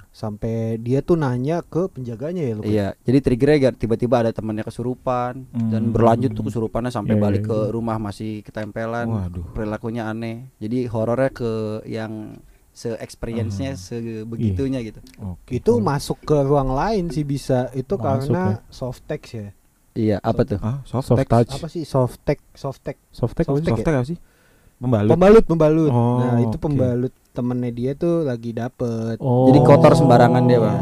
Sampai 0.08 0.76
dia 0.78 1.00
tuh 1.00 1.16
nanya 1.16 1.60
ke 1.60 1.84
penjaganya 1.86 2.40
ya 2.42 2.52
lu. 2.54 2.62
iya 2.64 2.86
jadi 2.98 3.20
triggernya 3.20 3.76
tiba-tiba 3.76 4.16
ada 4.18 4.32
temannya 4.32 4.64
kesurupan 4.64 5.44
dan 5.68 5.82
Hmm. 5.84 5.92
berlanjut 5.92 6.32
tuh 6.32 6.48
kesurupannya 6.48 6.88
sampai 6.88 7.16
Iya, 7.16 7.20
balik 7.20 7.42
iya, 7.44 7.48
ke 7.50 7.58
iya. 7.58 7.68
rumah 7.70 7.96
masih 7.98 8.40
ketempelan 8.40 9.04
Waduh. 9.04 9.52
perilakunya 9.52 10.08
aneh 10.08 10.48
jadi 10.56 10.88
horornya 10.88 11.28
ke 11.28 11.52
yang 11.84 12.40
se-experience-nya 12.72 13.76
Hmm. 13.76 13.80
sebegitunya 13.82 14.80
gitu. 14.80 15.04
Oke. 15.18 15.60
Itu 15.60 15.76
masuk 15.78 16.24
ke 16.24 16.36
ruang 16.40 16.72
lain 16.72 17.12
sih 17.12 17.20
bisa. 17.22 17.68
Itu 17.70 18.00
Masuk 18.00 18.32
karena 18.32 18.64
soft 18.68 19.04
text 19.04 19.32
ya. 19.34 19.52
Iya, 19.92 20.16
apa 20.24 20.42
tuh? 20.48 20.58
Ah, 20.64 20.80
soft, 20.88 21.12
soft 21.12 21.28
touch 21.28 21.52
Apa 21.52 21.68
sih 21.68 21.84
soft 21.84 22.16
text? 22.24 22.44
Soft 22.56 22.80
text. 22.80 23.02
soft 23.12 23.36
text 23.36 23.48
Soft 23.48 23.60
apa 23.60 23.60
sih? 23.60 23.68
Soft 23.68 23.84
text 23.84 23.92
apa 23.92 24.08
sih? 24.08 24.18
Pembalut. 24.82 25.10
Pembalut, 25.14 25.44
pembalut. 25.46 25.90
Oh, 25.94 26.18
nah, 26.18 26.40
itu 26.42 26.56
pembalut 26.58 27.12
temennya 27.32 27.70
dia 27.70 27.92
tuh 27.94 28.26
lagi 28.26 28.50
dapet. 28.50 29.16
Oh. 29.22 29.46
Jadi 29.46 29.58
kotor 29.62 29.94
sembarangan 29.94 30.42
dia, 30.48 30.58
Bang. 30.58 30.78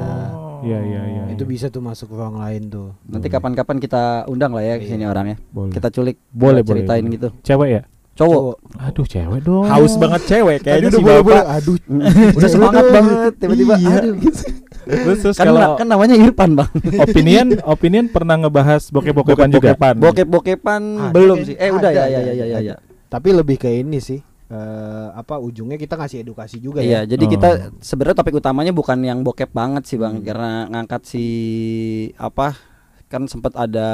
Iya 0.60 0.78
iya 0.84 1.02
iya. 1.08 1.22
itu 1.32 1.44
iya. 1.48 1.52
bisa 1.56 1.66
tuh 1.72 1.80
masuk 1.80 2.12
ruang 2.12 2.36
lain 2.36 2.68
tuh. 2.68 2.92
Nanti 3.08 3.32
kapan-kapan 3.32 3.80
kita 3.80 4.28
undang 4.28 4.52
lah 4.52 4.64
ya 4.64 4.76
ke 4.76 4.84
sini 4.84 5.04
Iya. 5.04 5.12
orangnya. 5.12 5.36
boleh. 5.52 5.72
Kita 5.72 5.88
culik, 5.88 6.16
Boleh, 6.32 6.60
ceritain 6.60 7.00
boleh, 7.00 7.14
gitu. 7.16 7.28
Cewek 7.40 7.68
ya? 7.72 7.82
Cowok. 8.12 8.56
Aduh, 8.76 9.06
cewek 9.06 9.40
dong. 9.40 9.64
Haus 9.64 9.94
banget 9.96 10.22
cewek 10.26 10.58
kayaknya 10.60 10.88
Aduh, 10.88 10.98
si 10.98 11.04
bapak. 11.04 11.44
Aduh. 11.56 11.76
Udah 12.36 12.48
semangat 12.48 12.84
banget 12.86 13.32
tiba-tiba 13.36 13.74
Iya. 13.76 13.90
aduh. 13.96 14.14
Terus, 14.80 15.18
terus 15.22 15.36
Kan, 15.36 15.46
kalau 15.46 15.76
kan 15.76 15.86
namanya 15.86 16.16
Irfan, 16.16 16.50
Bang. 16.52 16.68
opinion 16.98 17.46
opinion 17.74 18.04
pernah 18.08 18.34
ngebahas 18.36 18.88
bokep-bokepan 18.88 19.48
juga. 19.48 19.72
Bokep-bokepan. 19.72 19.94
Bokep-bokepan 20.00 20.82
Ada, 20.82 21.12
belum 21.12 21.38
sih. 21.44 21.54
Eh 21.54 21.70
udah 21.70 21.90
ya 21.90 22.02
Ada, 22.02 22.10
ya 22.10 22.20
ya 22.20 22.32
ya 22.34 22.46
ya. 22.48 22.58
ya. 22.60 22.76
Tapi 23.06 23.28
lebih 23.30 23.56
ke 23.56 23.70
ini 23.70 24.00
sih. 24.00 24.20
eh 24.50 25.08
apa 25.14 25.38
ujungnya 25.38 25.78
kita 25.78 25.94
ngasih 25.94 26.26
edukasi 26.26 26.58
juga 26.58 26.82
Iya, 26.82 27.06
ya. 27.06 27.14
jadi 27.14 27.22
Oh. 27.22 27.30
kita 27.30 27.48
sebenarnya 27.78 28.18
topik 28.18 28.34
utamanya 28.34 28.74
bukan 28.74 28.98
yang 28.98 29.22
bokep 29.22 29.46
banget 29.48 29.86
sih, 29.86 29.94
Bang, 29.94 30.18
Hmm. 30.18 30.26
karena 30.26 30.50
ngangkat 30.66 31.06
si 31.06 31.24
apa 32.18 32.58
kan 33.06 33.26
sempat 33.26 33.54
ada 33.54 33.88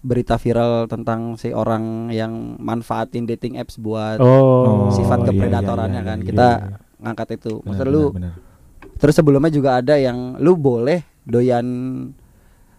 berita 0.00 0.36
viral 0.36 0.84
tentang 0.86 1.34
si 1.34 1.50
orang 1.50 2.08
yang 2.08 2.56
manfaatin 2.58 3.24
dating 3.24 3.56
apps 3.56 3.76
buat 3.76 4.18
Oh. 4.18 4.88
Sifat 4.90 5.22
iya, 5.22 5.26
kepredatorannya 5.28 6.02
iya, 6.02 6.08
kan. 6.08 6.18
iya, 6.20 6.26
Kita 6.26 6.48
iya. 6.58 6.76
ngangkat 7.00 7.28
itu. 7.36 7.52
Maksud 7.62 7.84
benar, 7.84 7.94
lu 7.94 8.04
benar. 8.12 8.32
terus 8.96 9.14
sebelumnya 9.14 9.48
juga 9.48 9.70
ada 9.76 9.94
yang 9.94 10.36
lu 10.38 10.54
boleh 10.54 11.00
doyan 11.22 11.66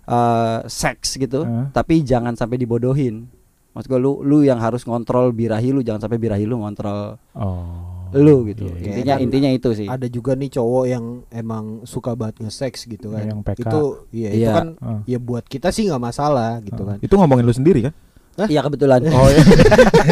eh, 0.04 0.60
seks 0.66 1.18
gitu, 1.18 1.44
Hah? 1.44 1.68
tapi 1.72 2.02
jangan 2.02 2.34
sampai 2.34 2.56
dibodohin. 2.56 3.28
Maksud 3.74 3.88
gua 3.88 4.00
lu 4.00 4.14
lu 4.22 4.42
yang 4.42 4.58
harus 4.58 4.82
ngontrol 4.82 5.30
birahi 5.30 5.70
lu, 5.70 5.82
jangan 5.82 6.02
sampai 6.02 6.18
birahi 6.18 6.44
lu 6.44 6.58
ngontrol 6.58 7.20
Oh. 7.34 7.97
Lu 8.14 8.46
gitu. 8.46 8.64
Iya, 8.66 8.74
iya. 8.74 8.88
Intinya 8.90 9.14
Kan 9.14 9.24
intinya 9.24 9.50
itu 9.50 9.70
sih. 9.74 9.88
Ada 9.88 10.08
juga 10.08 10.32
nih 10.34 10.50
cowok 10.50 10.84
yang 10.86 11.06
emang 11.30 11.66
suka 11.84 12.14
banget 12.14 12.42
nge-sex 12.42 12.86
gitu 12.86 13.12
kan. 13.12 13.26
Yang 13.26 13.40
PK. 13.44 13.60
Itu 13.62 13.82
iya 14.10 14.30
itu 14.30 14.40
Iya. 14.40 14.52
kan 14.54 14.68
Ah. 14.78 15.00
ya 15.04 15.18
buat 15.18 15.44
kita 15.44 15.70
sih 15.70 15.86
nggak 15.86 16.00
masalah 16.02 16.60
gitu 16.62 16.82
Ah. 16.82 16.88
kan. 16.94 16.98
Itu 17.00 17.14
ngomongin 17.16 17.44
lu 17.44 17.52
sendiri 17.52 17.82
kan? 17.84 17.94
Iya 18.40 18.62
kebetulan. 18.62 19.02
Oh 19.08 19.28
iya. 19.28 19.44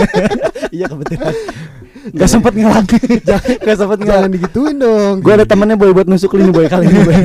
iya 0.78 0.86
kebetulan. 0.88 1.34
Gak 2.08 2.26
sempet 2.28 2.54
ngelang. 2.54 2.86
Gak 3.62 3.76
sempet 3.76 3.98
Jangan 4.00 4.06
ngelang. 4.26 4.32
digituin 4.32 4.78
dong. 4.78 5.22
Gue 5.22 5.34
ada 5.34 5.42
temennya 5.44 5.74
boy 5.74 5.90
buat 5.90 6.06
nusuk 6.06 6.34
lini 6.34 6.50
boy 6.50 6.66
kali 6.66 6.86
ini 6.86 7.02
boy. 7.02 7.18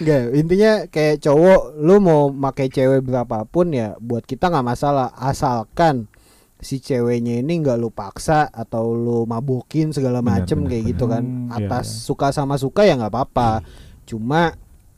Enggak, 0.00 0.22
intinya 0.32 0.72
kayak 0.86 1.16
cowok 1.18 1.60
lu 1.78 1.96
mau 1.98 2.28
pakai 2.30 2.68
cewek 2.68 3.00
berapapun 3.02 3.72
ya 3.72 3.96
buat 3.98 4.20
kita 4.22 4.48
nggak 4.48 4.66
masalah 4.66 5.12
asalkan 5.14 6.08
si 6.64 6.80
ceweknya 6.80 7.38
ini 7.38 7.60
nggak 7.60 7.76
lu 7.76 7.88
paksa 7.88 8.48
atau 8.48 8.90
lu 8.90 9.22
mabukin 9.24 9.92
segala 9.92 10.18
macem 10.20 10.58
benar, 10.58 10.70
kayak 10.70 10.82
benar. 10.82 10.90
gitu 10.90 11.04
kan 11.06 11.22
Hmm, 11.22 11.48
iya, 11.52 11.56
atas 11.62 11.86
iya. 11.86 12.00
suka 12.02 12.26
sama 12.30 12.56
suka 12.56 12.82
ya 12.82 12.96
nggak 12.96 13.12
apa-apa 13.12 13.50
cuma 14.02 14.56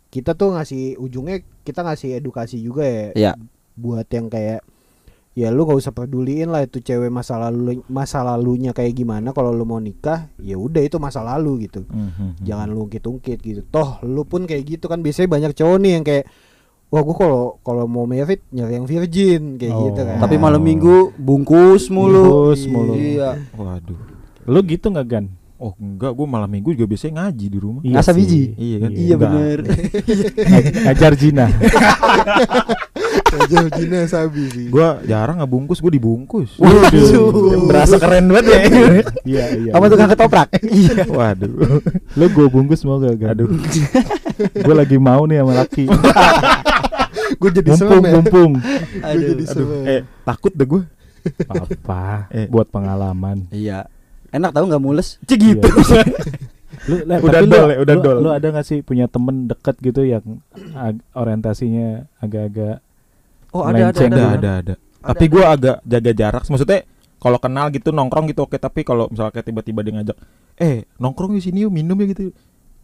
kita 0.09 0.33
tuh 0.33 0.55
ngasih 0.55 0.97
ujungnya 0.97 1.37
kita 1.61 1.83
ngasih 1.83 2.17
edukasi 2.17 2.57
juga 2.57 2.83
ya 2.83 3.07
Iya. 3.13 3.33
buat 3.75 4.07
yang 4.09 4.27
kayak 4.27 4.63
ya 5.33 5.53
lu 5.53 5.63
gak 5.63 5.77
usah 5.77 5.93
peduliin 5.93 6.49
lah 6.49 6.65
itu 6.65 6.81
cewek 6.81 7.11
masa 7.11 7.37
lalu 7.37 7.85
masa 7.87 8.25
lalunya 8.25 8.73
kayak 8.73 8.97
gimana 8.97 9.31
kalau 9.31 9.53
lu 9.53 9.63
mau 9.63 9.77
nikah 9.77 10.33
ya 10.39 10.57
udah 10.57 10.81
itu 10.81 10.97
masa 10.97 11.21
lalu 11.21 11.67
gitu 11.67 11.85
Mhm. 11.85 12.41
jangan 12.41 12.67
lu 12.67 12.87
ungkit-ungkit 12.87 13.39
gitu 13.39 13.61
toh 13.67 14.01
lu 14.03 14.25
pun 14.25 14.43
kayak 14.43 14.65
gitu 14.67 14.87
kan 14.87 14.99
biasanya 14.99 15.29
banyak 15.29 15.53
cowok 15.53 15.77
nih 15.77 15.93
yang 15.93 16.05
kayak 16.05 16.25
wah 16.87 17.01
gua 17.01 17.15
kalau 17.15 17.43
kalau 17.61 17.85
mau 17.85 18.05
merit 18.05 18.41
nyari 18.49 18.75
yang 18.75 18.85
virgin 18.85 19.43
kayak 19.57 19.71
Oh. 19.71 19.83
gitu 19.87 20.01
kan 20.01 20.17
Tapi 20.19 20.37
malam 20.37 20.61
minggu 20.61 21.13
bungkus 21.15 21.89
mulu. 21.89 22.23
Bungkus 22.47 22.63
mulu. 22.65 22.95
Iya. 22.95 23.37
Waduh. 23.53 23.99
Lu 24.45 24.59
gitu 24.63 24.87
nggak 24.89 25.07
Gan? 25.07 25.27
Oh 25.57 25.73
enggak, 25.75 26.13
gue 26.13 26.27
malam 26.27 26.47
minggu 26.47 26.69
juga 26.71 26.85
biasanya 26.87 27.25
ngaji 27.25 27.47
di 27.49 27.57
rumah. 27.57 27.81
Iya 27.81 27.95
Ngasah 27.95 28.13
sih. 28.13 28.19
biji? 28.19 28.43
Iya 28.55 28.77
kan? 28.77 28.91
Iya 28.93 29.01
Enggak. 29.09 29.21
bener. 29.23 29.59
Ngaj- 30.37 30.73
Ngajar 30.85 31.13
Jina. 31.17 31.47
jauh 33.47 33.71
Jina 33.71 34.01
sabi 34.07 34.43
sih 34.49 34.67
Gue 34.69 34.85
jarang 35.05 35.39
ngebungkus, 35.39 35.79
gue 35.79 35.93
dibungkus. 35.93 36.57
Waduh. 36.57 37.65
Berasa 37.65 37.97
keren 37.97 38.29
banget 38.29 38.45
ya. 38.47 38.61
Iya 39.25 39.45
iya. 39.57 39.71
Sama 39.73 39.89
tukang 39.89 40.09
ketoprak. 40.09 40.49
Iya. 40.61 41.09
Waduh. 41.09 41.81
Lu 42.13 42.27
gue 42.29 42.47
bungkus 42.47 42.85
mau 42.85 42.99
gak 42.99 43.17
Gan? 43.17 43.33
Aduh. 43.33 43.49
gue 44.37 44.75
lagi 44.77 44.97
mau 44.97 45.25
nih 45.25 45.41
sama 45.41 45.53
laki. 45.57 45.85
gue 47.35 47.51
jadi 47.53 47.69
mumpung 47.69 47.89
serem 47.91 48.03
ya 48.03 48.13
mumpung. 48.15 48.53
gue 48.57 49.27
jadi 49.27 49.45
Aduh. 49.51 49.83
Eh, 49.85 50.01
takut 50.23 50.53
deh 50.55 50.67
gue. 50.67 50.83
Apa? 51.45 52.31
Eh. 52.31 52.47
Buat 52.47 52.71
pengalaman. 52.71 53.51
Iya. 53.51 53.91
Enak 54.31 54.51
tahu 54.53 54.65
nggak 54.69 54.83
mules? 54.83 55.19
Cik 55.25 55.39
gitu. 55.39 55.69
Lu, 56.87 57.03
lah, 57.03 57.19
Udah 57.19 57.41
tapi 57.43 57.51
dol 57.51 57.69
ya, 57.73 57.79
udah 57.83 57.95
lu, 57.99 58.03
dol. 58.05 58.17
Lu 58.21 58.31
ada 58.31 58.47
gak 58.53 58.63
sih 58.63 58.79
punya 58.79 59.11
temen 59.11 59.51
deket 59.51 59.75
gitu 59.81 60.07
yang 60.07 60.23
ag- 60.77 61.03
orientasinya 61.19 62.07
agak-agak 62.21 62.79
Oh 63.51 63.65
ada 63.65 63.91
ada 63.91 63.97
ada. 63.97 64.07
ada, 64.07 64.27
ada, 64.37 64.51
ada. 64.61 64.75
Tapi 65.01 65.25
gue 65.27 65.43
agak 65.43 65.77
jaga 65.83 66.13
jarak. 66.13 66.45
Maksudnya 66.47 66.85
kalau 67.17 67.39
kenal 67.41 67.73
gitu 67.73 67.91
nongkrong 67.91 68.29
gitu 68.29 68.45
oke. 68.45 68.55
Tapi 68.55 68.85
kalau 68.85 69.09
misalnya 69.09 69.33
kayak 69.33 69.47
tiba-tiba 69.49 69.81
dia 69.83 69.93
ngajak, 69.99 70.17
eh 70.61 70.85
nongkrong 71.01 71.33
di 71.35 71.43
sini 71.43 71.65
yuk 71.65 71.73
minum 71.73 71.97
ya 71.97 72.07
gitu. 72.07 72.31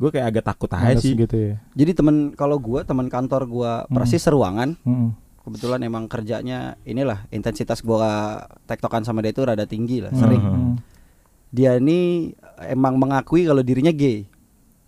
Gue 0.03 0.11
kayak 0.11 0.27
agak 0.29 0.45
takut 0.45 0.67
aja 0.69 0.99
sih. 0.99 1.15
gitu 1.15 1.31
ya? 1.31 1.55
Jadi 1.73 1.93
temen 1.95 2.17
kalau 2.35 2.59
gua 2.59 2.83
teman 2.83 3.07
kantor 3.07 3.47
gua 3.47 3.73
persis 3.87 4.19
seruangan. 4.19 4.75
Mm. 4.83 5.15
Kebetulan 5.38 5.79
emang 5.81 6.07
kerjanya 6.07 6.75
inilah 6.83 7.27
intensitas 7.29 7.79
gua 7.81 8.43
tektokan 8.65 9.03
sama 9.03 9.23
dia 9.23 9.31
itu 9.31 9.43
rada 9.43 9.62
tinggi 9.62 10.03
lah, 10.03 10.11
Mm. 10.11 10.19
sering. 10.19 10.43
Mm. 10.43 10.75
Dia 11.49 11.71
ini 11.77 12.33
emang 12.65 12.97
mengakui 12.97 13.45
kalau 13.45 13.61
dirinya 13.61 13.91
gay. 13.91 14.27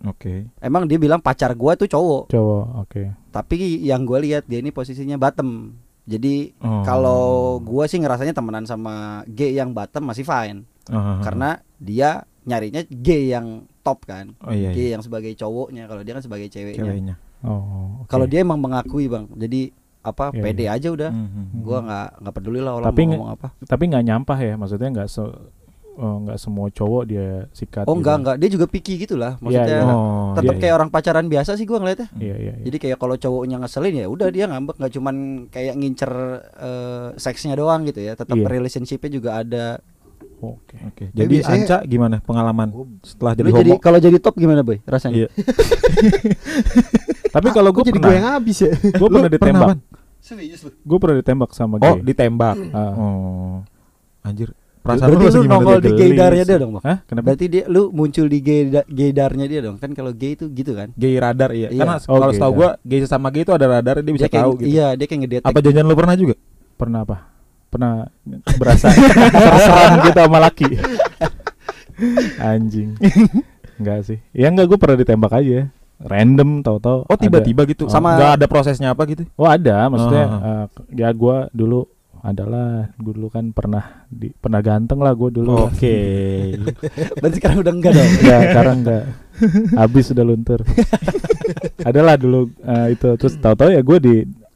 Oke. 0.03 0.51
Emang 0.59 0.83
dia 0.83 0.95
bilang 0.95 1.17
pacar 1.17 1.55
gua 1.55 1.73
tuh 1.73 1.87
cowok, 1.87 2.27
Cowok, 2.27 2.65
oke. 2.77 3.01
tapi 3.31 3.55
yang 3.81 4.03
gua 4.03 4.19
lihat 4.19 4.43
dia 4.43 4.59
ini 4.59 4.69
posisinya 4.69 5.15
bottom. 5.15 5.71
Jadi 6.03 6.53
Oh. 6.59 6.83
kalau 6.83 7.23
gua 7.59 7.87
sih 7.87 7.97
ngerasanya 7.97 8.31
temenan 8.31 8.63
sama 8.63 9.23
gay 9.25 9.55
yang 9.55 9.71
bottom 9.71 10.05
masih 10.05 10.21
fine. 10.21 10.67
Ah. 10.85 11.17
Karena 11.19 11.49
dia 11.75 12.21
nyarinya 12.43 12.83
gay 12.85 13.31
yang 13.31 13.65
top 13.85 14.01
kan. 14.03 14.33
oh 14.41 14.49
iya, 14.49 14.73
iya. 14.73 14.97
yang 14.97 15.05
sebagai 15.05 15.29
cowoknya, 15.31 15.85
kalau 15.85 16.01
dia 16.01 16.17
kan 16.17 16.23
sebagai 16.25 16.49
ceweknya. 16.49 16.81
ceweknya. 16.81 17.15
Oh, 17.45 18.01
oke. 18.01 18.09
Kalau 18.09 18.25
dia 18.25 18.41
emang 18.41 18.57
mengakui, 18.57 19.05
Bang. 19.05 19.29
Jadi 19.31 19.69
apa 20.01 20.29
Iya, 20.29 20.41
pede 20.41 20.65
iya. 20.65 20.73
aja 20.73 20.87
udah. 20.89 21.09
Mhm. 21.09 21.61
Gua 21.61 21.77
nggak 21.81 22.07
nggak 22.19 22.33
peduli 22.35 22.59
lah 22.59 22.73
orang 22.73 22.89
Tapi 22.89 23.01
mau 23.03 23.11
ngomong 23.13 23.29
apa. 23.31 23.47
tapi 23.61 23.83
nggak 23.85 24.03
nyampah 24.03 24.37
ya, 24.39 24.53
maksudnya 24.55 24.89
nggak 24.91 25.07
se 25.07 25.21
oh, 25.95 26.15
nggak 26.21 26.37
semua 26.37 26.67
cowok 26.69 27.03
dia 27.05 27.27
sikat. 27.51 27.85
Oh 27.85 27.93
gitu. 27.93 28.01
enggak 28.01 28.15
enggak, 28.19 28.35
dia 28.37 28.49
juga 28.51 28.65
picky 28.67 28.93
gitu 28.99 29.15
lah. 29.15 29.37
Maksudnya 29.39 29.79
iya. 29.79 29.87
Oh, 29.87 30.33
tetap 30.33 30.53
iya, 30.53 30.61
kayak 30.61 30.75
orang 30.75 30.89
pacaran 30.89 31.25
biasa 31.25 31.55
sih 31.55 31.65
gua 31.65 31.79
ngeliatnya. 31.79 32.09
Iya 32.17 32.35
iya. 32.35 32.53
iya. 32.53 32.63
Jadi 32.65 32.77
kayak 32.77 32.97
kalau 32.97 33.15
cowoknya 33.15 33.57
ngeselin 33.57 33.95
ya 33.95 34.05
udah 34.05 34.27
dia 34.29 34.45
ngambek 34.45 34.75
nggak 34.75 34.93
cuman 34.93 35.15
kayak 35.49 35.73
ngincer 35.75 36.11
eh, 36.53 37.07
seksnya 37.15 37.55
doang 37.55 37.81
gitu 37.83 38.01
ya. 38.01 38.13
Tetap 38.13 38.35
Iya. 38.35 38.45
relationshipnya 38.45 39.09
juga 39.09 39.29
ada. 39.39 39.65
Oke. 40.37 40.75
Oke. 40.83 41.03
Jadi 41.09 41.27
biasanya- 41.31 41.63
Anca 41.63 41.77
gimana 41.83 42.15
pengalaman 42.19 42.67
setelah 43.01 43.33
jadi 43.33 43.47
Lu 43.47 43.55
jadi 43.55 43.71
kalau 43.77 43.97
jadi 43.97 44.17
top 44.17 44.35
gimana 44.35 44.61
boy 44.61 44.77
rasanya? 44.83 45.15
Iya. 45.15 45.29
Tapi 47.31 47.47
kalau 47.51 47.69
gue 47.71 47.83
jadi 47.83 47.91
gue 47.91 48.01
pernah, 48.01 48.15
yang 48.15 48.27
habis 48.33 48.57
ya 48.59 48.71
gue 48.71 49.07
pernah 49.07 49.29
ditembak. 49.29 49.77
Gue 50.81 50.97
pernah 50.97 51.17
ditembak 51.17 51.49
sama 51.51 51.75
Oh, 51.77 51.95
gay. 51.95 52.03
ditembak. 52.03 52.55
Ah. 52.71 52.91
Oh. 52.91 53.55
Anjir. 54.21 54.55
Perasaan 54.79 55.09
Berarti 55.09 55.25
lu 55.25 55.41
gimana 55.41 55.53
nongol 55.57 55.77
di 55.79 55.91
gaydarnya 55.91 56.43
dia 56.45 56.57
dong, 56.61 56.71
Bang. 56.77 56.83
Hah? 56.85 56.97
Kenapa? 57.03 57.25
Berarti 57.25 57.45
dia 57.47 57.63
lu 57.65 57.89
muncul 57.89 58.25
di 58.25 58.39
gay 58.39 58.61
gaydarnya 58.85 59.45
dia 59.45 59.59
dong. 59.59 59.75
Kan 59.75 59.91
kalau 59.91 60.13
gay 60.13 60.33
itu 60.33 60.45
gitu 60.47 60.77
kan. 60.77 60.93
Gay 60.93 61.17
radar 61.17 61.51
iya. 61.51 61.73
Iya. 61.73 61.81
Karena 61.81 61.95
Oh, 61.99 62.21
kalau 62.21 62.31
setahu 62.31 62.53
radar. 62.53 62.59
gua 62.77 62.85
gay 62.85 62.99
sama 63.03 63.27
gay 63.29 63.41
itu 63.41 63.51
ada 63.51 63.65
radar 63.67 63.95
dia 63.99 64.13
bisa 64.13 64.25
Dia 64.25 64.31
kayak- 64.31 64.45
tahu 64.45 64.53
gitu. 64.55 64.67
Iya, 64.69 64.87
dia 64.93 65.05
kayak 65.05 65.21
ngedetek. 65.21 65.47
Apa 65.47 65.59
janjian 65.59 65.85
lu 65.85 65.95
pernah 65.95 66.15
juga? 66.15 66.35
Pernah 66.75 66.99
apa? 67.01 67.17
Pernah 67.69 68.07
berasa 68.55 68.87
terserang 68.91 70.07
gitu 70.07 70.19
sama 70.19 70.39
laki. 70.39 70.67
Anjing. 72.39 72.95
Enggak 73.79 73.99
sih. 74.07 74.19
Ya 74.31 74.47
enggak 74.51 74.71
gue 74.71 74.79
pernah 74.79 74.97
ditembak 74.99 75.31
aja. 75.35 75.67
Random 75.95 76.59
tahu-tahu. 76.59 77.07
Oh, 77.07 77.17
tiba-tiba 77.17 77.63
gitu. 77.67 77.87
Sama- 77.87 78.19
nggak 78.19 78.31
ada 78.39 78.45
prosesnya 78.51 78.91
apa 78.91 79.07
gitu. 79.07 79.23
Oh 79.39 79.47
ada, 79.47 79.87
maksudnya 79.87 80.25
Ah, 80.27 80.43
eh, 80.43 80.65
ya 80.91 81.09
gue 81.15 81.35
dulu 81.55 81.87
adalah 82.25 82.89
gue 82.97 83.13
dulu 83.13 83.29
kan 83.29 83.53
pernah 83.53 84.03
di 84.09 84.33
pernah 84.33 84.59
ganteng 84.59 84.99
lah 84.99 85.13
gue 85.15 85.29
dulu. 85.29 85.69
Oke. 85.71 85.97
Berarti 87.21 87.35
sekarang 87.37 87.63
udah 87.63 87.73
enggak 87.75 87.93
dong. 87.95 88.11
Enggak, 88.11 88.41
sekarang 88.51 88.77
enggak. 88.83 89.03
Habis 89.77 90.03
sudah 90.11 90.23
luntur. 90.27 90.59
Adalah 91.85 92.17
dulu 92.19 92.49
eh, 92.65 92.87
itu 92.97 93.07
terus 93.15 93.37
tahu-tahu 93.39 93.69
ya 93.71 93.81
gue 93.85 93.97
di 94.03 94.15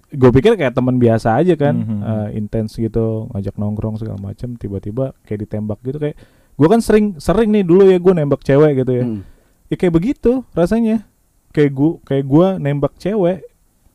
gue 0.10 0.30
pikir 0.32 0.54
kayak 0.54 0.74
teman 0.74 0.96
biasa 0.96 1.36
aja 1.36 1.54
kan 1.54 1.76
Mhm. 1.76 2.00
eh, 2.02 2.28
intens 2.36 2.74
gitu 2.74 3.30
ngajak 3.30 3.56
nongkrong 3.56 3.96
segala 3.96 4.18
macam 4.20 4.54
tiba-tiba 4.54 5.14
kayak 5.22 5.40
ditembak 5.44 5.80
gitu 5.82 5.98
kayak 5.98 6.18
gue 6.54 6.68
kan 6.68 6.80
sering 6.80 7.16
sering 7.16 7.50
nih 7.50 7.62
dulu 7.62 7.86
ya 7.86 7.96
gue 7.96 8.14
nembak 8.14 8.42
cewek 8.42 8.74
gitu 8.78 8.92
ya 8.92 9.04
Hmm. 9.04 9.22
ya 9.68 9.76
kayak 9.76 9.94
begitu 9.94 10.42
rasanya 10.52 11.06
kayak 11.50 11.72
gue 11.72 11.92
kayak 12.04 12.26
gue 12.26 12.48
nembak 12.58 12.94
cewek 12.96 13.46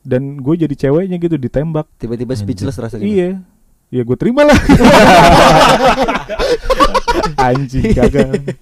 dan 0.00 0.36
gue 0.36 0.54
jadi 0.56 0.74
ceweknya 0.78 1.16
gitu 1.16 1.34
ditembak 1.34 1.90
Tiba-tiba 1.96 2.32
speechless 2.32 2.76
rasanya. 2.76 3.02
iya 3.02 3.30
ya 3.90 4.02
gue 4.02 4.16
terima 4.16 4.42
lah 4.42 4.58
anjing 7.40 7.90
kagak 7.90 8.54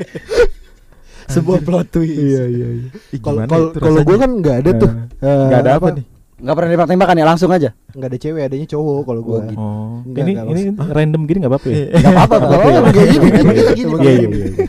Sebuah 1.24 1.60
plot 1.60 1.86
twist. 1.90 2.12
iya 2.12 2.44
iya 2.44 2.68
iya 2.76 2.88
Kalau 3.16 3.46
kalau 3.72 4.00
gue 4.02 4.16
kan 4.16 4.30
nggak 4.34 4.56
ada 4.58 4.70
tuh. 4.76 4.90
Eh, 5.16 5.44
nggak 5.48 5.60
ada 5.62 5.72
apa, 5.74 5.86
nih 5.94 6.04
Nggak 6.42 6.54
pernah 6.58 6.70
nembak-tembakan 6.74 7.16
ya 7.16 7.24
langsung 7.24 7.50
aja. 7.50 7.70
Nggak 7.94 8.08
ada 8.10 8.18
cewek, 8.18 8.42
adanya 8.42 8.66
cowok 8.66 9.00
kalau 9.06 9.20
gue. 9.22 9.32
Oh, 9.32 9.42
gitu. 9.46 9.58
oh 9.62 9.90
Enggak, 10.02 10.22
ini 10.22 10.32
enggak, 10.34 10.46
ini 10.50 10.62
random 10.90 11.22
gini 11.22 11.38
nggak 11.38 11.52
apa-apa 11.54 11.68
ya 11.70 11.76
Enggak 11.86 12.12
apa-apa, 12.18 12.46
kayak 12.90 13.08
gini, 13.08 13.26
kita 13.30 13.72
gini. 13.72 13.92
Iya, 13.94 14.12
iya 14.12 14.12
iya 14.12 14.26
iya 14.26 14.66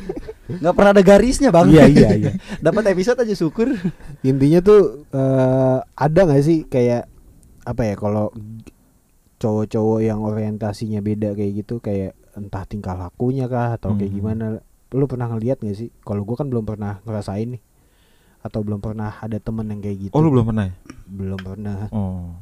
Nggak 0.53 0.73
pernah 0.75 0.91
ada 0.93 1.03
garisnya, 1.03 1.49
Bang. 1.49 1.67
iya 1.67 1.85
iya 1.89 2.09
iya 2.13 2.31
Dapat 2.65 2.83
episode 2.93 3.17
aja 3.19 3.33
syukur. 3.33 3.73
Intinya 4.21 4.59
tuh 4.61 4.79
eh, 5.09 5.77
ada 5.81 6.19
nggak 6.23 6.41
sih 6.41 6.57
kayak 6.63 7.09
apa 7.63 7.81
ya 7.83 7.95
kalau 7.95 8.29
cowok-cowok 9.39 9.99
yang 9.99 10.19
orientasinya 10.21 10.99
beda 10.99 11.33
kayak 11.33 11.51
gitu 11.59 11.79
kayak 11.79 12.15
entah 12.33 12.63
tingkah 12.63 12.95
lakunya 12.95 13.45
kah 13.45 13.75
atau 13.75 13.93
kayak 13.93 14.09
Hmm. 14.09 14.19
gimana 14.19 14.45
lu 14.93 15.05
pernah 15.05 15.25
ngeliat 15.27 15.57
gak 15.57 15.73
sih 15.73 15.89
kalau 15.99 16.21
gua 16.21 16.37
kan 16.37 16.47
belum 16.47 16.63
pernah 16.63 17.01
ngerasain 17.01 17.57
nih 17.57 17.61
atau 18.43 18.59
belum 18.59 18.83
pernah 18.83 19.15
ada 19.23 19.39
temen 19.39 19.63
yang 19.71 19.79
kayak 19.79 19.97
gitu? 20.09 20.11
Oh 20.11 20.19
lu 20.19 20.35
belum 20.35 20.51
pernah 20.51 20.67
ya? 20.67 20.75
Belum 21.07 21.39
pernah. 21.39 21.87
Oh. 21.95 22.35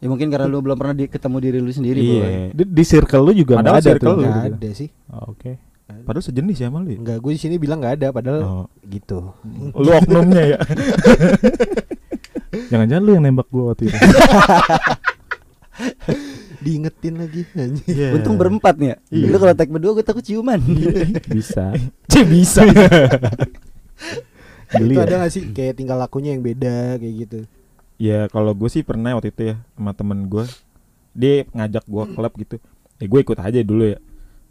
Ya 0.00 0.08
mungkin 0.08 0.32
karena 0.32 0.48
lu 0.48 0.64
belum 0.64 0.80
pernah 0.80 0.96
di- 0.96 1.10
ketemu 1.10 1.36
diri 1.44 1.58
lu 1.60 1.68
sendiri, 1.68 2.00
iya. 2.00 2.48
Di, 2.54 2.64
di 2.64 2.84
circle 2.86 3.28
lu 3.28 3.32
juga 3.36 3.60
Padahal 3.60 3.76
nggak 3.76 3.84
ada 3.84 4.00
tuh. 4.00 4.08
lu. 4.08 4.24
Nggak 4.24 4.32
gitu. 4.32 4.56
ada 4.56 4.68
sih. 4.72 4.88
Oh, 5.12 5.36
oke. 5.36 5.52
Padahal 5.88 6.24
sejenis 6.24 6.56
ya 6.60 6.68
malu 6.72 6.88
ya? 6.92 6.98
Nggak 7.00 7.16
gue 7.20 7.32
di 7.36 7.40
sini 7.40 7.56
bilang 7.60 7.80
nggak 7.84 7.94
ada 8.00 8.08
padahal 8.12 8.40
oh. 8.40 8.66
gitu. 8.88 9.32
Lu 9.76 9.90
oknumnya 9.92 10.56
ya? 10.56 10.58
Jangan-jangan 12.72 13.02
lu 13.04 13.12
yang 13.16 13.24
nembak 13.28 13.48
gua 13.52 13.72
waktu 13.72 13.92
itu. 13.92 13.96
Diingetin 16.64 17.14
lagi. 17.20 17.44
Iya. 17.84 18.16
Untung 18.16 18.40
berempat 18.40 18.80
nih 18.80 18.88
ya. 18.92 18.96
Iya. 19.12 19.26
Lu 19.32 19.36
kalau 19.36 19.54
tag 19.56 19.68
berdua 19.68 19.92
gue 19.96 20.04
takut 20.04 20.24
ciuman. 20.24 20.60
bisa. 21.36 21.76
Cih, 22.08 22.24
bisa 22.24 22.64
beli 24.70 24.94
itu 24.94 25.00
ya? 25.00 25.06
ada 25.06 25.14
gak 25.24 25.32
sih? 25.32 25.42
Kayak 25.50 25.74
tingkah 25.76 25.96
lakunya 25.96 26.36
yang 26.36 26.44
beda 26.44 26.96
kayak 26.96 27.14
gitu. 27.24 27.38
Ya 27.98 28.28
kalau 28.28 28.52
gue 28.52 28.68
sih 28.68 28.84
pernah 28.84 29.16
waktu 29.16 29.32
itu 29.32 29.42
ya 29.50 29.56
sama 29.74 29.90
temen 29.90 30.30
gue 30.30 30.44
Dia 31.12 31.48
ngajak 31.50 31.84
gue 31.84 32.04
klub 32.14 32.32
gitu. 32.36 32.56
Ya 32.96 33.06
gue 33.06 33.20
ikut 33.20 33.38
aja 33.38 33.58
dulu 33.60 33.84
ya. 33.90 33.98